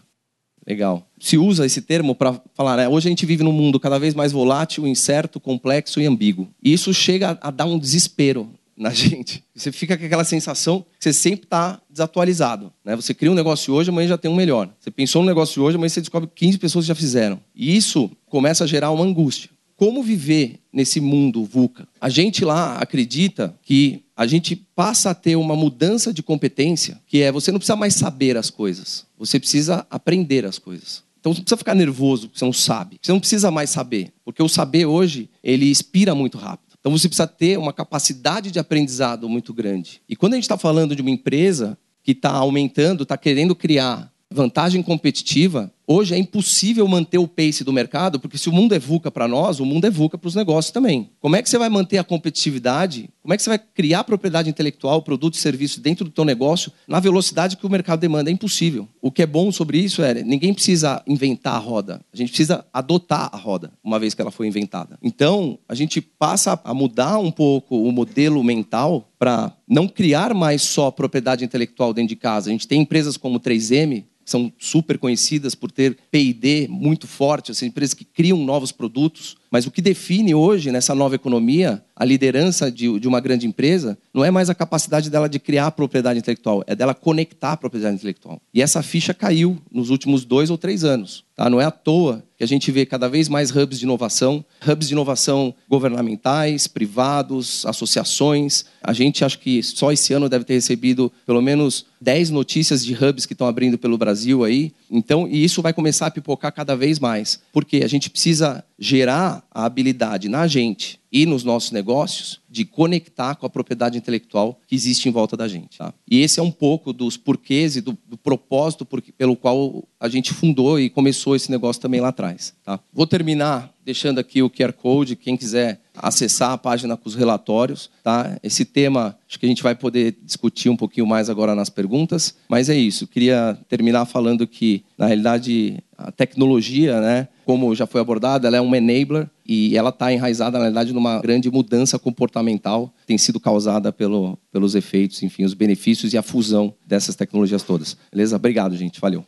[0.67, 1.06] Legal.
[1.19, 2.89] Se usa esse termo para falar, né?
[2.89, 6.49] hoje a gente vive num mundo cada vez mais volátil, incerto, complexo e ambíguo.
[6.63, 9.43] E isso chega a dar um desespero na gente.
[9.55, 12.73] Você fica com aquela sensação que você sempre está desatualizado.
[12.85, 12.95] Né?
[12.95, 14.69] Você cria um negócio hoje, amanhã já tem um melhor.
[14.79, 17.41] Você pensou no negócio hoje, amanhã você descobre que 15 pessoas já fizeram.
[17.55, 19.51] E isso começa a gerar uma angústia.
[19.77, 21.87] Como viver nesse mundo VUCA?
[22.01, 27.21] A gente lá acredita que a gente passa a ter uma mudança de competência, que
[27.21, 31.05] é você não precisa mais saber as coisas, você precisa aprender as coisas.
[31.27, 32.99] Então você não precisa ficar nervoso porque você não sabe.
[33.03, 36.77] Você não precisa mais saber, porque o saber hoje, ele expira muito rápido.
[36.79, 40.01] Então você precisa ter uma capacidade de aprendizado muito grande.
[40.09, 44.09] E quando a gente está falando de uma empresa que está aumentando, está querendo criar
[44.31, 48.79] vantagem competitiva, hoje é impossível manter o pace do mercado, porque se o mundo é
[48.79, 51.11] VUCA para nós, o mundo é VUCA para os negócios também.
[51.21, 53.09] Como é que você vai manter a competitividade?
[53.23, 56.73] Como é que você vai criar propriedade intelectual, produto e serviço dentro do teu negócio
[56.87, 58.31] na velocidade que o mercado demanda?
[58.31, 58.89] É impossível.
[59.01, 62.01] O que é bom sobre isso é ninguém precisa inventar a roda.
[62.13, 64.99] A gente precisa adotar a roda uma vez que ela foi inventada.
[65.03, 70.63] Então, a gente passa a mudar um pouco o modelo mental para não criar mais
[70.63, 72.49] só propriedade intelectual dentro de casa.
[72.49, 77.67] A gente tem empresas como 3M são super conhecidas por ter P&D muito forte, assim,
[77.67, 82.71] empresas que criam novos produtos Mas o que define hoje, nessa nova economia, a liderança
[82.71, 86.63] de, de, uma grande empresa não é mais a capacidade dela de criar propriedade intelectual,
[86.67, 88.41] é dela conectar a propriedade intelectual.
[88.53, 91.25] E essa ficha caiu nos últimos dois ou três anos.
[91.35, 91.49] Tá?
[91.49, 94.89] Não é à toa que a gente vê cada vez mais hubs de inovação, hubs
[94.89, 98.67] de inovação governamentais, privados, associações.
[98.83, 102.95] A gente acho que só esse ano deve ter recebido pelo menos 10 notícias de
[102.95, 104.73] hubs que estão abrindo pelo Brasil aí.
[104.91, 109.43] Então, e isso vai começar a pipocar cada vez mais, porque a gente precisa gerar
[109.51, 114.75] a habilidade na gente e nos nossos negócios de conectar com a propriedade intelectual que
[114.75, 115.79] existe em volta da gente.
[115.79, 115.95] Tá?
[116.07, 120.11] E esse é um pouco dos porquês e do, do propósito por, pelo qual a
[120.11, 122.53] gente fundou e começou esse negócio também lá atrás.
[122.63, 122.79] Tá?
[122.93, 127.91] Vou terminar deixando aqui o QR Code, quem quiser acessar a página com os relatórios.
[128.03, 128.39] Tá?
[128.43, 132.35] Esse tema, acho que a gente vai poder discutir um pouquinho mais agora nas perguntas,
[132.49, 133.07] mas é isso.
[133.07, 138.61] Queria terminar falando que, na realidade, a tecnologia, né, como já foi abordada, ela é
[138.61, 143.39] um enabler e ela está enraizada, na verdade, numa grande mudança comportamental que tem sido
[143.39, 147.97] causada pelo, pelos efeitos, enfim, os benefícios e a fusão dessas tecnologias todas.
[148.11, 148.37] Beleza?
[148.37, 149.01] Obrigado, gente.
[149.01, 149.25] Valeu.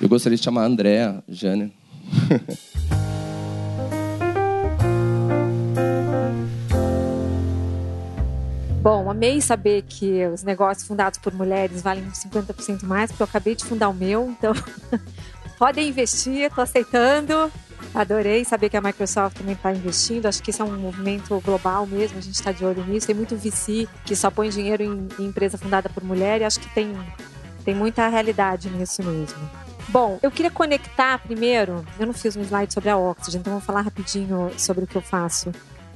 [0.00, 1.70] Eu gostaria de chamar a Andréa, Jânia.
[8.82, 13.54] Bom, amei saber que os negócios fundados por mulheres valem 50% mais, porque eu acabei
[13.54, 14.52] de fundar o meu, então
[15.56, 17.48] podem investir, estou aceitando.
[17.94, 20.26] Adorei saber que a Microsoft também está investindo.
[20.26, 23.06] Acho que isso é um movimento global mesmo, a gente está de olho nisso.
[23.06, 26.58] Tem muito VC que só põe dinheiro em, em empresa fundada por mulher e acho
[26.58, 26.92] que tem,
[27.64, 29.48] tem muita realidade nisso mesmo.
[29.90, 31.84] Bom, eu queria conectar primeiro.
[32.00, 34.96] Eu não fiz um slide sobre a Oxygen, então vou falar rapidinho sobre o que
[34.96, 35.52] eu faço.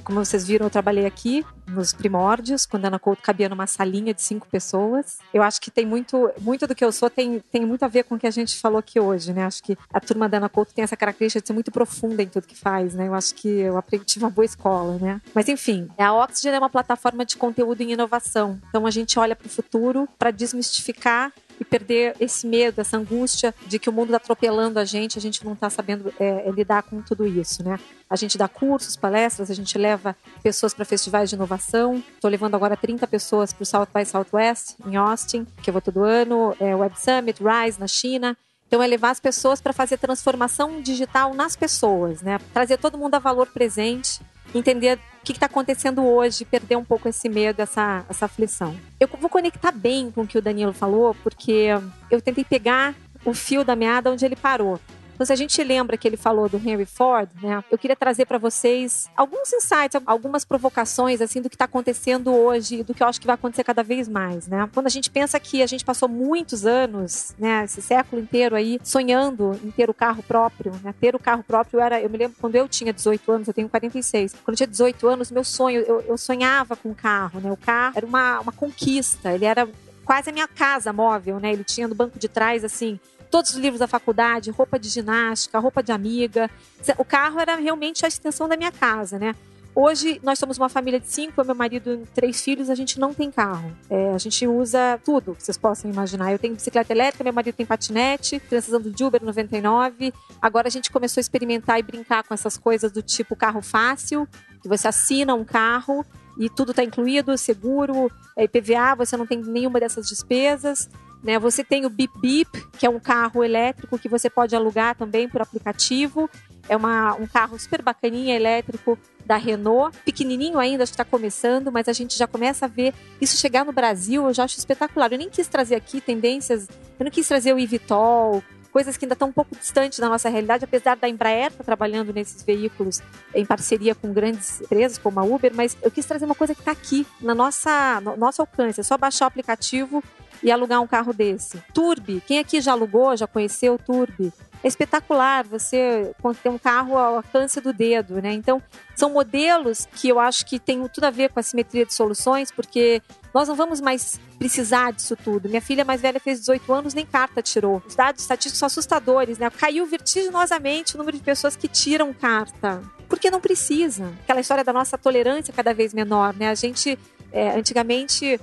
[0.07, 4.13] Como vocês viram, eu trabalhei aqui nos primórdios, quando a Ana Couto cabia numa salinha
[4.13, 5.17] de cinco pessoas.
[5.33, 8.05] Eu acho que tem muito, muito do que eu sou tem, tem muito a ver
[8.05, 9.43] com o que a gente falou aqui hoje, né?
[9.43, 12.27] Acho que a turma da Ana Couto tem essa característica de ser muito profunda em
[12.27, 13.09] tudo que faz, né?
[13.09, 15.21] Eu acho que eu aprendi uma boa escola, né?
[15.35, 18.61] Mas enfim, a Oxygen é uma plataforma de conteúdo em inovação.
[18.69, 23.53] Então a gente olha para o futuro para desmistificar e perder esse medo, essa angústia
[23.65, 26.83] de que o mundo está atropelando a gente, a gente não está sabendo é, lidar
[26.83, 27.79] com tudo isso, né?
[28.09, 32.01] A gente dá cursos, palestras, a gente leva pessoas para festivais de inovação.
[32.15, 35.81] Estou levando agora 30 pessoas para o South by Southwest, em Austin, que eu vou
[35.81, 38.37] todo ano, é, Web Summit, Rise, na China.
[38.67, 42.37] Então, é levar as pessoas para fazer transformação digital nas pessoas, né?
[42.53, 44.19] Trazer todo mundo a valor presente
[44.53, 48.75] entender o que está acontecendo hoje, perder um pouco esse medo, essa, essa aflição.
[48.99, 51.67] Eu vou conectar bem com o que o Danilo falou, porque
[52.09, 52.95] eu tentei pegar
[53.25, 54.79] o fio da meada onde ele parou.
[55.17, 57.63] Então, se a gente lembra que ele falou do Henry Ford, né?
[57.71, 62.81] Eu queria trazer para vocês alguns insights, algumas provocações assim do que está acontecendo hoje
[62.81, 64.69] e do que eu acho que vai acontecer cada vez mais, né?
[64.71, 68.79] Quando a gente pensa que a gente passou muitos anos, né, esse século inteiro aí
[68.83, 70.93] sonhando em ter o carro próprio, né?
[71.01, 73.67] Ter o carro próprio era, eu me lembro quando eu tinha 18 anos, eu tenho
[73.67, 74.33] 46.
[74.33, 77.51] Quando eu tinha 18 anos, meu sonho, eu, eu sonhava com o carro, né?
[77.51, 79.67] O carro era uma, uma conquista, ele era
[80.05, 81.51] quase a minha casa móvel, né?
[81.51, 82.99] Ele tinha no banco de trás assim
[83.29, 86.49] todos os livros da faculdade, roupa de ginástica, roupa de amiga.
[86.97, 89.35] O carro era realmente a extensão da minha casa, né?
[89.79, 92.99] Hoje nós somos uma família de cinco, eu, meu marido e três filhos, a gente
[92.99, 93.71] não tem carro.
[93.87, 96.31] É, a gente usa tudo que vocês possam imaginar.
[96.31, 100.11] Eu tenho bicicleta elétrica, meu marido tem patinete, crianças andam de Uber 99.
[100.41, 104.27] Agora a gente começou a experimentar e brincar com essas coisas do tipo carro fácil,
[104.63, 106.03] que você assina um carro
[106.39, 110.89] e tudo está incluído, seguro, é, IPVA, você não tem nenhuma dessas despesas.
[111.27, 111.37] Né?
[111.37, 112.49] Você tem o Bip Bip,
[112.79, 116.29] que é um carro elétrico que você pode alugar também por aplicativo.
[116.69, 121.69] É uma, um carro super bacaninha elétrico da Renault, pequenininho ainda, acho que está começando,
[121.69, 125.11] mas a gente já começa a ver isso chegar no Brasil, eu já acho espetacular.
[125.11, 129.13] Eu nem quis trazer aqui tendências, eu não quis trazer o eVTOL, coisas que ainda
[129.13, 133.01] estão um pouco distantes da nossa realidade, apesar da Embraer estar tá trabalhando nesses veículos
[133.35, 136.61] em parceria com grandes empresas como a Uber, mas eu quis trazer uma coisa que
[136.61, 138.79] está aqui, na nossa, no nosso alcance.
[138.79, 140.01] É só baixar o aplicativo
[140.41, 141.61] e alugar um carro desse.
[141.73, 144.31] Turbi, quem aqui já alugou, já conheceu o Turbi?
[144.63, 148.33] É espetacular você ter um carro ao alcance do dedo, né?
[148.33, 148.61] Então,
[148.95, 152.51] são modelos que eu acho que tem tudo a ver com a simetria de soluções,
[152.51, 153.01] porque
[153.33, 155.47] nós não vamos mais precisar disso tudo.
[155.47, 157.81] Minha filha mais velha fez 18 anos, nem carta tirou.
[157.85, 159.49] Os dados estatísticos são assustadores, né?
[159.51, 162.81] Caiu vertiginosamente o número de pessoas que tiram carta.
[163.07, 164.13] Porque não precisa.
[164.23, 166.49] Aquela história da nossa tolerância cada vez menor, né?
[166.49, 166.97] A gente,
[167.31, 168.39] é, antigamente,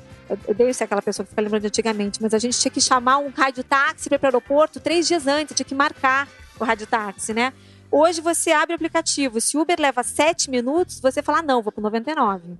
[0.47, 2.81] eu devo ser aquela pessoa que fica lembrando de antigamente, mas a gente tinha que
[2.81, 6.65] chamar um rádio-táxi para ir para o aeroporto três dias antes, tinha que marcar o
[6.65, 7.53] rádio-táxi, né?
[7.91, 11.71] Hoje você abre o aplicativo, se Uber leva sete minutos, você fala, ah, não, vou
[11.71, 12.57] para 99.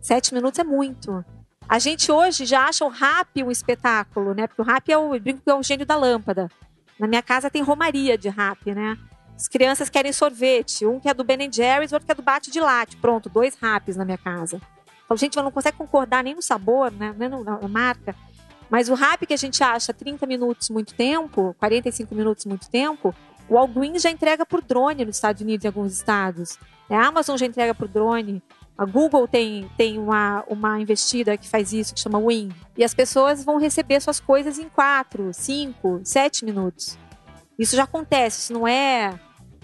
[0.00, 1.24] Sete minutos é muito.
[1.68, 4.46] A gente hoje já acha o rap um espetáculo, né?
[4.46, 6.48] Porque o rap é o, brinco é o gênio da lâmpada.
[6.98, 8.96] Na minha casa tem romaria de rap, né?
[9.38, 12.50] As crianças querem sorvete, um que é do Ben Jerry's, outro que é do bate
[12.50, 12.96] de latte.
[12.96, 14.60] Pronto, dois raps na minha casa.
[15.06, 17.14] Falo, gente, mas não consegue concordar nem no sabor, né?
[17.16, 18.16] nem na marca.
[18.68, 23.14] Mas o rap que a gente acha 30 minutos muito tempo, 45 minutos muito tempo,
[23.48, 26.58] o Walgreens já entrega por drone nos Estados Unidos em alguns estados.
[26.90, 28.42] A Amazon já entrega por drone.
[28.76, 32.52] A Google tem, tem uma, uma investida que faz isso, que chama Wing.
[32.76, 36.98] E as pessoas vão receber suas coisas em 4, 5, 7 minutos.
[37.56, 39.18] Isso já acontece, isso não é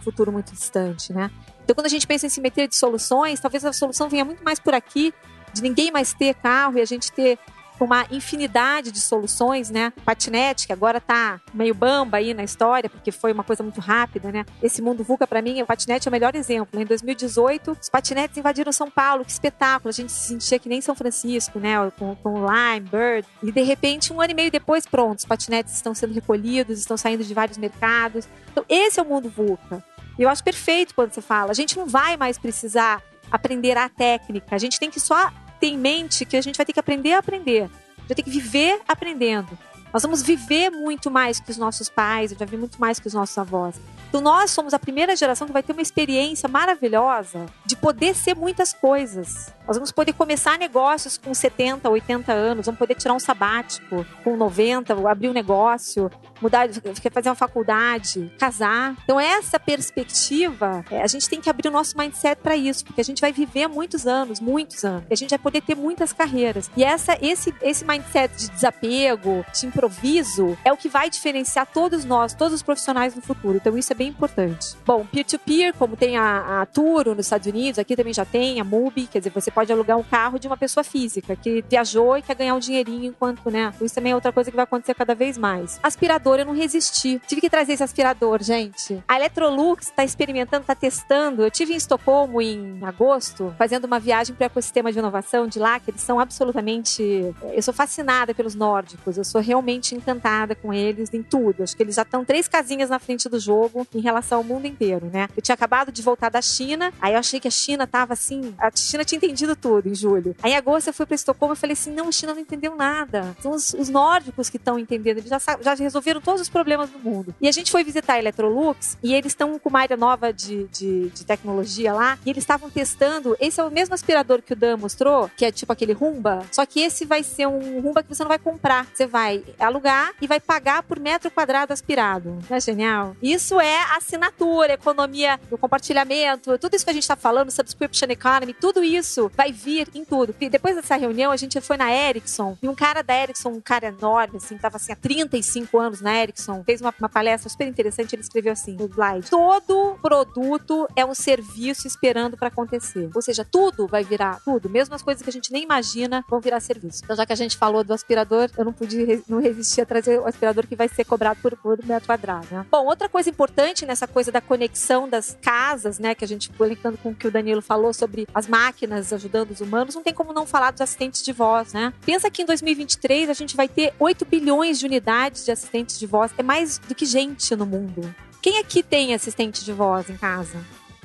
[0.04, 1.30] futuro muito distante, né?
[1.62, 4.58] Então, quando a gente pensa em simetria de soluções, talvez a solução venha muito mais
[4.58, 5.12] por aqui,
[5.52, 7.38] de ninguém mais ter carro e a gente ter
[7.80, 9.92] uma infinidade de soluções, né?
[10.04, 14.30] Patinete, que agora tá meio bamba aí na história, porque foi uma coisa muito rápida,
[14.30, 14.44] né?
[14.62, 16.80] Esse mundo VUCA, para mim, o patinete é o melhor exemplo.
[16.80, 19.88] Em 2018, os patinetes invadiram São Paulo, que espetáculo.
[19.88, 21.74] A gente se sentia que nem São Francisco, né?
[21.98, 23.26] Com, com Lime, Bird.
[23.42, 26.96] E, de repente, um ano e meio depois, pronto, os patinetes estão sendo recolhidos, estão
[26.96, 28.28] saindo de vários mercados.
[28.52, 29.82] Então, esse é o mundo VUCA.
[30.18, 31.50] E eu acho perfeito quando você fala.
[31.50, 34.54] A gente não vai mais precisar aprender a técnica.
[34.54, 37.14] A gente tem que só ter em mente que a gente vai ter que aprender
[37.14, 37.68] a aprender.
[38.06, 39.58] Vai ter que viver aprendendo.
[39.92, 43.14] Nós vamos viver muito mais que os nossos pais, já vi muito mais que os
[43.14, 43.76] nossos avós.
[44.08, 48.34] Então nós somos a primeira geração que vai ter uma experiência maravilhosa de poder ser
[48.34, 49.52] muitas coisas.
[49.66, 54.36] Nós vamos poder começar negócios com 70, 80 anos, vamos poder tirar um sabático com
[54.36, 56.10] 90, abrir um negócio,
[56.40, 56.68] mudar,
[57.10, 58.94] fazer uma faculdade, casar.
[59.04, 63.00] Então essa perspectiva, é, a gente tem que abrir o nosso mindset para isso, porque
[63.00, 65.04] a gente vai viver muitos anos, muitos anos.
[65.08, 66.70] E a gente vai poder ter muitas carreiras.
[66.76, 72.04] E essa esse esse mindset de desapego, de improviso, é o que vai diferenciar todos
[72.04, 73.56] nós, todos os profissionais no futuro.
[73.56, 74.76] Então isso é bem importante.
[74.84, 78.60] Bom, peer-to-peer, -peer, como tem a, a Turo nos Estados Unidos, aqui também já tem
[78.60, 82.16] a Mubi, quer dizer, você pode alugar um carro de uma pessoa física que viajou
[82.18, 83.72] e quer ganhar um dinheirinho enquanto, né?
[83.80, 85.78] Isso também é outra coisa que vai acontecer cada vez mais.
[85.82, 87.20] Aspirador, eu não resisti.
[87.26, 89.02] Tive que trazer esse aspirador, gente.
[89.06, 91.42] A Electrolux está experimentando, está testando.
[91.42, 95.58] Eu tive em Estocolmo em agosto, fazendo uma viagem para o ecossistema de inovação de
[95.58, 97.34] lá, que eles são absolutamente.
[97.52, 101.62] Eu sou fascinada pelos nórdicos, eu sou realmente encantada com eles em tudo.
[101.62, 104.66] Acho que eles já estão três casinhas na frente do jogo em relação ao mundo
[104.66, 105.28] inteiro, né?
[105.36, 108.54] Eu tinha acabado de voltar da China, aí eu achei que a China tava assim,
[108.58, 110.34] a China tinha entendido tudo em julho.
[110.42, 112.74] Aí em agosto eu fui para Estocolmo e falei assim, não, a China não entendeu
[112.74, 113.36] nada.
[113.42, 116.98] São os, os nórdicos que estão entendendo, eles já, já resolveram todos os problemas do
[116.98, 117.34] mundo.
[117.40, 120.64] E a gente foi visitar a Electrolux e eles estão com uma área nova de,
[120.68, 124.56] de, de tecnologia lá e eles estavam testando, esse é o mesmo aspirador que o
[124.56, 128.08] Dan mostrou, que é tipo aquele Rumba, só que esse vai ser um Rumba que
[128.08, 132.38] você não vai comprar, você vai alugar e vai pagar por metro quadrado aspirado.
[132.48, 133.16] Não é genial?
[133.22, 138.54] Isso é assinatura, economia do compartilhamento, tudo isso que a gente está falando, subscription economy,
[138.54, 140.34] tudo isso vai vir em tudo.
[140.40, 143.60] E depois dessa reunião, a gente foi na Ericsson e um cara da Ericsson, um
[143.60, 147.66] cara enorme, assim, tava assim há 35 anos na Ericsson, fez uma, uma palestra super
[147.66, 148.14] interessante.
[148.14, 153.10] Ele escreveu assim no slide: todo produto é um serviço esperando para acontecer.
[153.14, 156.40] Ou seja, tudo vai virar, tudo, mesmo as coisas que a gente nem imagina vão
[156.40, 157.02] virar serviço.
[157.04, 160.18] Então, já que a gente falou do aspirador, eu não pude não resistir a trazer
[160.20, 162.46] o aspirador que vai ser cobrado por, por metro quadrado.
[162.50, 162.66] Né?
[162.70, 166.14] Bom, outra coisa importante nessa coisa da conexão das casas, né?
[166.14, 169.60] Que a gente conectando com o que o Danilo falou sobre as máquinas ajudando os
[169.60, 171.92] humanos, não tem como não falar dos assistentes de voz, né?
[172.04, 176.06] Pensa que em 2023 a gente vai ter 8 bilhões de unidades de assistentes de
[176.06, 176.32] voz.
[176.36, 178.14] É mais do que gente no mundo.
[178.42, 180.58] Quem aqui tem assistente de voz em casa?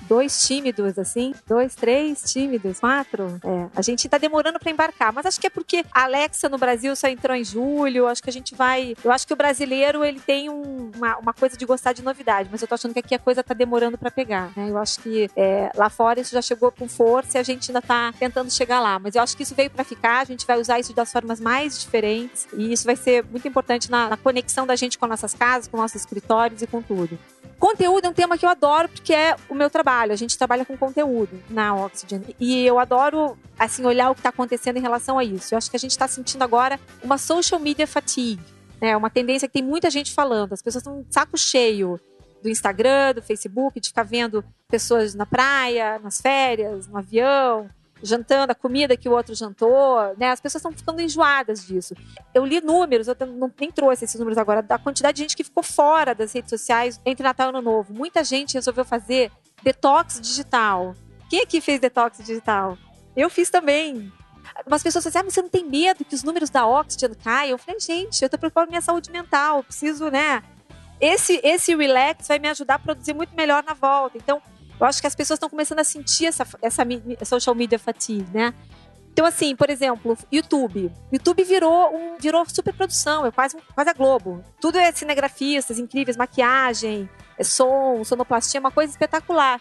[0.10, 3.40] Dois tímidos, assim, dois, três tímidos, quatro.
[3.46, 6.58] É, a gente tá demorando para embarcar, mas acho que é porque a Alexa no
[6.58, 8.96] Brasil só entrou em julho, acho que a gente vai.
[9.04, 12.50] Eu acho que o brasileiro ele tem um, uma, uma, coisa de gostar de novidade,
[12.52, 14.70] mas eu tô achando que aqui a coisa tá demorando para pegar, né?
[14.70, 17.82] Eu acho que é, lá fora isso já chegou com força e a gente ainda
[17.82, 20.60] tá tentando chegar lá, mas eu acho que isso veio para ficar, a gente vai
[20.60, 24.66] usar isso das formas mais diferentes e isso vai ser muito importante na, na conexão
[24.66, 27.18] da gente com nossas casas, com nossos escritórios e com tudo.
[27.60, 30.14] Conteúdo é um tema que eu adoro porque é o meu trabalho.
[30.14, 32.24] A gente trabalha com conteúdo na Oxygen.
[32.40, 35.54] E eu adoro, assim, olhar o que está acontecendo em relação a isso.
[35.54, 38.42] Eu acho que a gente está sentindo agora uma social media fatigue.
[38.80, 38.98] É né?
[38.98, 40.54] uma tendência que tem muita gente falando.
[40.54, 42.00] As pessoas estão saco cheio
[42.42, 47.70] do Instagram, do Facebook, de ficar vendo pessoas na praia, nas férias, no avião,
[48.02, 50.32] jantando a comida que o outro jantou, né?
[50.32, 51.96] As pessoas estão ficando enjoadas disso.
[52.34, 55.44] Eu li números, eu não, nem trouxe esses números agora, da quantidade de gente que
[55.44, 57.94] ficou fora das redes sociais entre Natal e Ano Novo.
[57.94, 59.32] Muita gente resolveu fazer
[59.62, 60.96] detox digital.
[61.30, 62.78] Quem aqui fez detox digital?
[63.16, 64.12] Eu fiz também.
[64.66, 67.52] Umas pessoas assim, ah, mas você não tem medo que os números da Oxygen caiam?
[67.52, 70.44] Eu falei, gente, eu tô preocupado com minha saúde mental, preciso, né?
[71.00, 74.18] Esse, esse relax vai me ajudar a produzir muito melhor na volta.
[74.18, 74.42] Então,
[74.80, 76.86] eu acho que as pessoas estão começando a sentir essa, essa
[77.26, 78.54] social media fatigue, né?
[79.12, 80.92] Então, assim, por exemplo, YouTube.
[81.12, 84.44] YouTube virou um virou superprodução, é quase, quase a Globo.
[84.62, 89.60] Tudo é cinegrafistas incríveis, maquiagem, é som, sonoplastia, é uma coisa espetacular.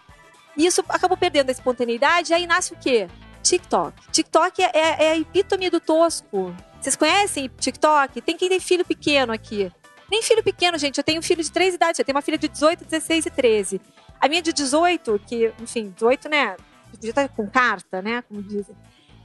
[0.57, 3.09] E isso acabou perdendo a espontaneidade, e aí nasce o quê?
[3.43, 4.11] TikTok.
[4.13, 6.55] TikTok é, é, é a epítome do tosco.
[6.81, 8.21] Vocês conhecem TikTok?
[8.21, 9.73] Tem quem tem filho pequeno aqui.
[10.11, 10.99] Nem filho pequeno, gente.
[10.99, 11.99] Eu tenho filho de três idades.
[11.99, 13.81] Eu tenho uma filha de 18, 16 e 13.
[14.21, 16.57] A minha de 18, que, enfim, 18, né?
[17.03, 18.23] Já tá com carta, né?
[18.23, 18.77] Como dizem.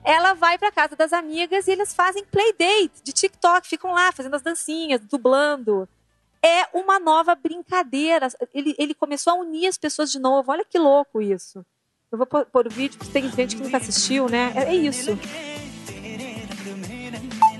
[0.03, 4.35] Ela vai para casa das amigas e eles fazem playdate de TikTok, ficam lá fazendo
[4.35, 5.87] as dancinhas, dublando.
[6.43, 8.27] É uma nova brincadeira.
[8.53, 10.51] Ele, ele começou a unir as pessoas de novo.
[10.51, 11.65] Olha que louco isso.
[12.11, 14.51] Eu vou pôr o vídeo, porque tem gente que nunca assistiu, né?
[14.55, 15.17] É, é isso.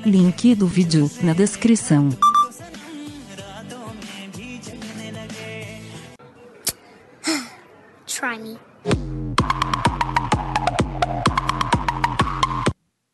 [0.05, 2.09] Link do vídeo na descrição.
[8.13, 9.22] Try me.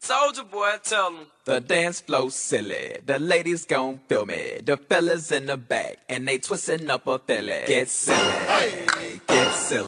[0.10, 2.99] Soldier boy, tell 'em the dance flow silly.
[3.05, 4.60] The ladies gon' feel me.
[4.64, 7.66] The fellas in the back and they twisting up a filly.
[7.68, 9.86] Get silly, get silly.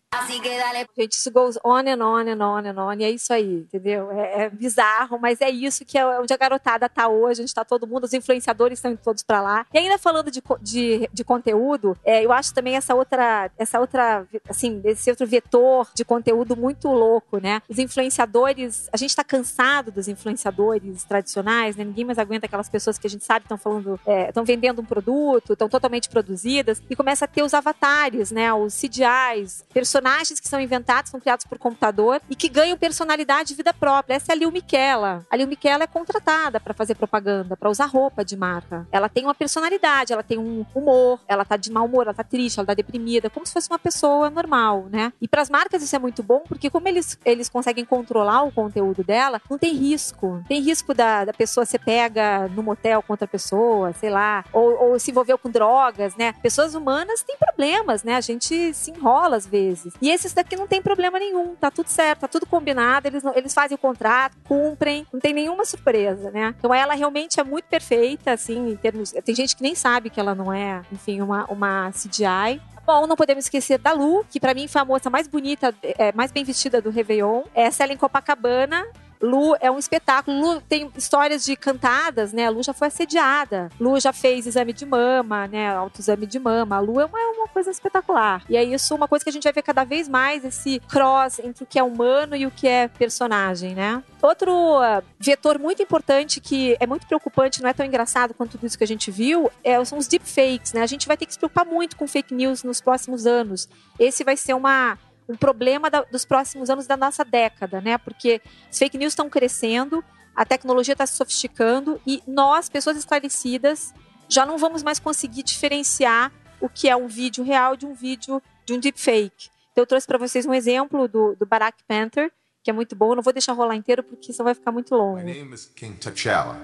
[0.97, 2.99] Gente, isso goes on and on and on and on.
[2.99, 4.11] E é isso aí, entendeu?
[4.11, 7.41] É, é bizarro, mas é isso que é onde a garotada tá hoje.
[7.41, 9.65] A gente tá todo mundo, os influenciadores estão todos para lá.
[9.73, 14.25] E ainda falando de, de, de conteúdo, é, eu acho também essa outra, essa outra,
[14.49, 17.61] assim, esse outro vetor de conteúdo muito louco, né?
[17.69, 21.83] Os influenciadores, a gente tá cansado dos influenciadores tradicionais, né?
[21.83, 24.85] Ninguém mais aguenta aquelas pessoas que a gente sabe estão falando, estão é, vendendo um
[24.85, 28.53] produto, estão totalmente produzidas, e começa a ter os avatares, né?
[28.53, 33.55] Os CGIs, personagens que são inventados, são criados por computador e que ganham personalidade e
[33.55, 34.15] vida própria.
[34.15, 35.25] Essa é a Lil Miquela.
[35.29, 38.87] A Lil Miquela é contratada para fazer propaganda, para usar roupa de marca.
[38.91, 42.23] Ela tem uma personalidade, ela tem um humor, ela tá de mau humor, ela tá
[42.23, 45.13] triste, ela tá deprimida, como se fosse uma pessoa normal, né?
[45.21, 48.51] E para as marcas isso é muito bom, porque como eles, eles conseguem controlar o
[48.51, 50.00] conteúdo dela, não tem risco.
[50.47, 54.91] Tem risco da, da pessoa ser pega no motel com outra pessoa, sei lá, ou,
[54.91, 56.33] ou se envolveu com drogas, né?
[56.41, 58.15] Pessoas humanas têm problemas, né?
[58.15, 59.93] A gente se enrola às vezes.
[60.01, 63.53] E esses daqui não tem problema nenhum, tá tudo certo, tá tudo combinado, eles, eles
[63.53, 66.55] fazem o contrato, cumprem, não tem nenhuma surpresa, né?
[66.57, 69.11] Então ela realmente é muito perfeita, assim, em termos.
[69.11, 72.61] Tem gente que nem sabe que ela não é, enfim, uma, uma CGI.
[72.85, 76.11] Bom, não podemos esquecer da Lu, que para mim foi a moça mais bonita, é,
[76.13, 77.43] mais bem vestida do Réveillon.
[77.53, 78.85] Essa ela em Copacabana,
[79.21, 80.39] Lu é um espetáculo.
[80.39, 82.47] Lu tem histórias de cantadas, né?
[82.47, 83.69] A Lu já foi assediada.
[83.79, 85.73] Lu já fez exame de mama, né?
[85.75, 86.77] Autoexame de mama.
[86.77, 88.43] A Lu é uma, é uma coisa espetacular.
[88.49, 91.39] E é isso, uma coisa que a gente vai ver cada vez mais, esse cross
[91.39, 94.03] entre o que é humano e o que é personagem, né?
[94.21, 98.65] Outro uh, vetor muito importante que é muito preocupante, não é tão engraçado quanto tudo
[98.65, 100.81] isso que a gente viu, é, são os deepfakes, né?
[100.81, 103.67] A gente vai ter que se preocupar muito com fake news nos próximos anos.
[103.99, 104.97] Esse vai ser uma
[105.31, 107.97] um problema da, dos próximos anos da nossa década, né?
[107.97, 110.03] Porque as fake news estão crescendo,
[110.35, 113.93] a tecnologia está se sofisticando e nós, pessoas esclarecidas,
[114.27, 118.41] já não vamos mais conseguir diferenciar o que é um vídeo real de um vídeo
[118.65, 119.49] de um deepfake.
[119.71, 122.31] Então eu trouxe para vocês um exemplo do, do Barack Panther,
[122.63, 123.11] que é muito bom.
[123.11, 125.17] Eu não vou deixar rolar inteiro porque isso vai ficar muito longo.
[125.17, 126.57] My name is King T'Challa,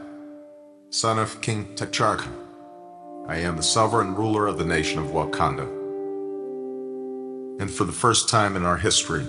[0.92, 2.28] son of King T'Charka.
[3.30, 5.77] I am the sovereign ruler of the nation of Wakanda.
[7.60, 9.26] And for the first time in our history,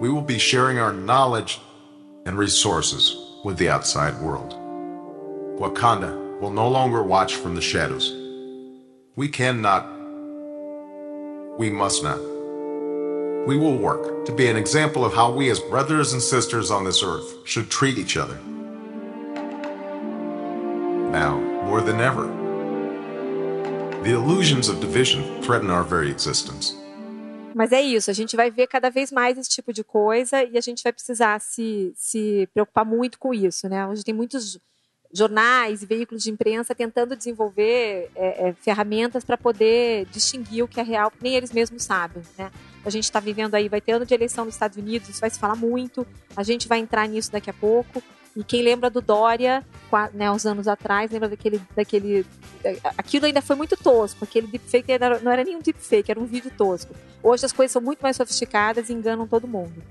[0.00, 1.60] we will be sharing our knowledge
[2.24, 4.52] and resources with the outside world.
[5.58, 8.14] Wakanda will no longer watch from the shadows.
[9.16, 9.86] We cannot,
[11.58, 12.20] we must not.
[13.46, 16.84] We will work to be an example of how we, as brothers and sisters on
[16.84, 18.38] this earth, should treat each other.
[21.10, 22.26] Now, more than ever,
[24.02, 26.74] the illusions of division threaten our very existence.
[27.54, 30.56] Mas é isso, a gente vai ver cada vez mais esse tipo de coisa e
[30.56, 33.86] a gente vai precisar se, se preocupar muito com isso, né?
[33.86, 34.58] Hoje tem muitos
[35.12, 40.78] jornais e veículos de imprensa tentando desenvolver é, é, ferramentas para poder distinguir o que
[40.78, 42.50] é real, nem eles mesmos sabem, né?
[42.84, 45.30] A gente está vivendo aí, vai ter ano de eleição nos Estados Unidos, isso vai
[45.30, 48.02] se falar muito, a gente vai entrar nisso daqui a pouco.
[48.36, 49.64] E quem lembra do Dória,
[50.14, 52.24] né, uns anos atrás, lembra daquele, daquele.
[52.96, 54.24] Aquilo ainda foi muito tosco.
[54.24, 56.94] Aquele deepfake era, não era nem um deepfake, era um vídeo tosco.
[57.22, 59.82] Hoje as coisas são muito mais sofisticadas e enganam todo mundo.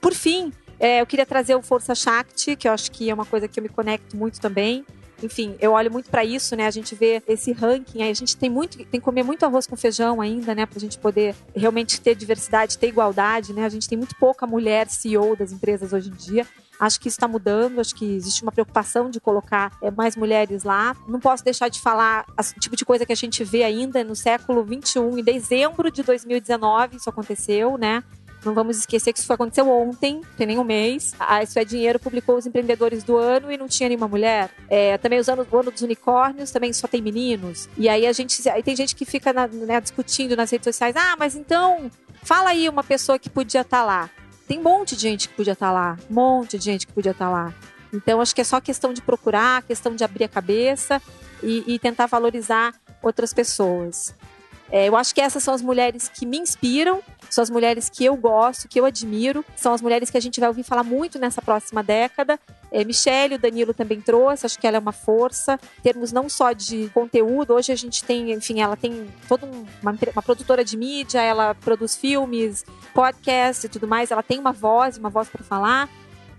[0.00, 3.26] Por fim, é, eu queria trazer o Força Shakti, que eu acho que é uma
[3.26, 4.84] coisa que eu me conecto muito também.
[5.20, 6.66] Enfim, eu olho muito para isso, né?
[6.66, 9.66] A gente vê esse ranking, aí a gente tem muito, tem que comer muito arroz
[9.66, 10.64] com feijão ainda, né?
[10.64, 13.64] Pra gente poder realmente ter diversidade, ter igualdade, né?
[13.64, 16.46] A gente tem muito pouca mulher CEO das empresas hoje em dia.
[16.78, 20.62] Acho que isso está mudando, acho que existe uma preocupação de colocar é, mais mulheres
[20.62, 20.94] lá.
[21.08, 24.14] Não posso deixar de falar o tipo de coisa que a gente vê ainda no
[24.14, 28.02] século 21, em dezembro de 2019, isso aconteceu, né?
[28.44, 31.12] Não vamos esquecer que isso aconteceu ontem, tem nem um mês.
[31.18, 34.48] A Isso é Dinheiro publicou os empreendedores do ano e não tinha nenhuma mulher.
[34.70, 37.68] É, também os anos, o ano dos unicórnios também só tem meninos.
[37.76, 38.48] E aí a gente.
[38.48, 41.90] Aí tem gente que fica na- né, discutindo nas redes sociais: ah, mas então
[42.22, 44.08] fala aí uma pessoa que podia estar lá.
[44.48, 45.98] Tem um monte de gente que podia estar lá.
[46.10, 47.54] Um monte de gente que podia estar lá.
[47.92, 51.00] Então acho que é só questão de procurar, questão de abrir a cabeça
[51.42, 54.14] e, e tentar valorizar outras pessoas.
[54.70, 57.00] É, eu acho que essas são as mulheres que me inspiram,
[57.30, 60.38] são as mulheres que eu gosto, que eu admiro, são as mulheres que a gente
[60.40, 62.38] vai ouvir falar muito nessa próxima década.
[62.70, 66.28] É, Michelle, o Danilo também trouxe, acho que ela é uma força, em termos não
[66.28, 70.62] só de conteúdo, hoje a gente tem, enfim, ela tem toda um- uma, uma produtora
[70.62, 75.28] de mídia, ela produz filmes, podcast e tudo mais, ela tem uma voz, uma voz
[75.28, 75.88] para falar.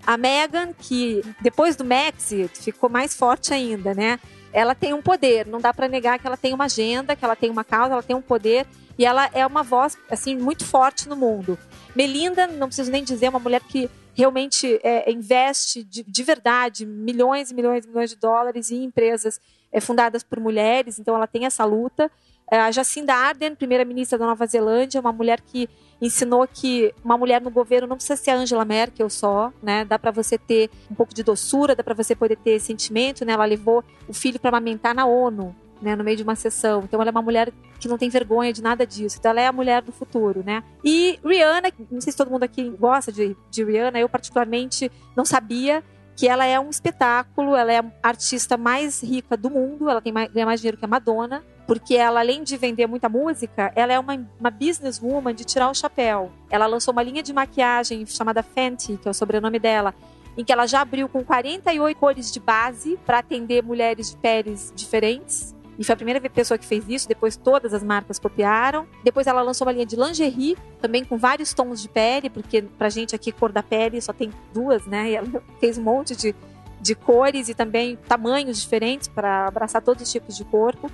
[0.05, 4.19] A Megan, que depois do Maxi ficou mais forte ainda, né?
[4.51, 7.35] Ela tem um poder, não dá para negar que ela tem uma agenda, que ela
[7.35, 8.65] tem uma causa, ela tem um poder
[8.97, 11.57] e ela é uma voz assim muito forte no mundo.
[11.95, 16.85] Melinda, não preciso nem dizer, é uma mulher que realmente é, investe de, de verdade
[16.85, 19.39] milhões e milhões e milhões de dólares em empresas
[19.71, 22.11] é, fundadas por mulheres, então ela tem essa luta.
[22.51, 25.69] É, A Jacinda Ardern, primeira-ministra da Nova Zelândia, é uma mulher que
[26.01, 29.83] ensinou que uma mulher no governo não precisa ser a Angela Merkel só, né?
[29.85, 33.33] Dá para você ter um pouco de doçura, dá para você poder ter sentimento, né?
[33.33, 36.83] Ela levou o filho para amamentar na ONU, né, no meio de uma sessão.
[36.83, 39.17] Então ela é uma mulher que não tem vergonha de nada disso.
[39.19, 40.63] Então ela é a mulher do futuro, né?
[40.83, 45.25] E Rihanna, não sei se todo mundo aqui gosta de, de Rihanna, eu particularmente não
[45.25, 45.83] sabia
[46.19, 50.11] que ela é um espetáculo, ela é a artista mais rica do mundo, ela tem
[50.11, 53.93] mais, ganha mais dinheiro que a Madonna, porque ela, além de vender muita música, ela
[53.93, 56.29] é uma, uma businesswoman de tirar o chapéu.
[56.49, 59.95] Ela lançou uma linha de maquiagem chamada Fenty, que é o sobrenome dela,
[60.37, 64.73] em que ela já abriu com 48 cores de base para atender mulheres de peles
[64.75, 65.55] diferentes.
[65.79, 68.85] E foi a primeira pessoa que fez isso, depois todas as marcas copiaram.
[69.01, 72.89] Depois ela lançou uma linha de lingerie, também com vários tons de pele, porque pra
[72.89, 75.11] gente aqui cor da pele só tem duas, né?
[75.11, 75.27] E ela
[75.61, 76.35] fez um monte de,
[76.81, 80.91] de cores e também tamanhos diferentes para abraçar todos os tipos de corpo.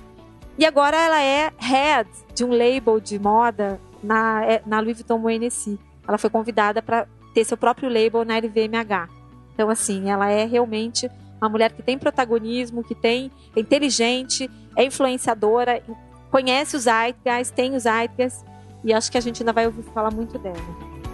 [0.56, 5.18] E agora ela é head de um label de moda na, é, na Louis Vuitton
[5.18, 5.80] Moët Hennessy.
[6.06, 9.08] Ela foi convidada para ter seu próprio label na LVMH.
[9.52, 11.10] Então, assim, ela é realmente
[11.40, 15.82] uma mulher que tem protagonismo, que tem é inteligente, é influenciadora,
[16.30, 18.44] conhece os Zeitgeist, tem os Zeitgeist,
[18.84, 20.56] e acho que a gente ainda vai ouvir falar muito dela.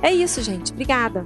[0.03, 0.73] É isso, gente.
[0.73, 1.25] Obrigada.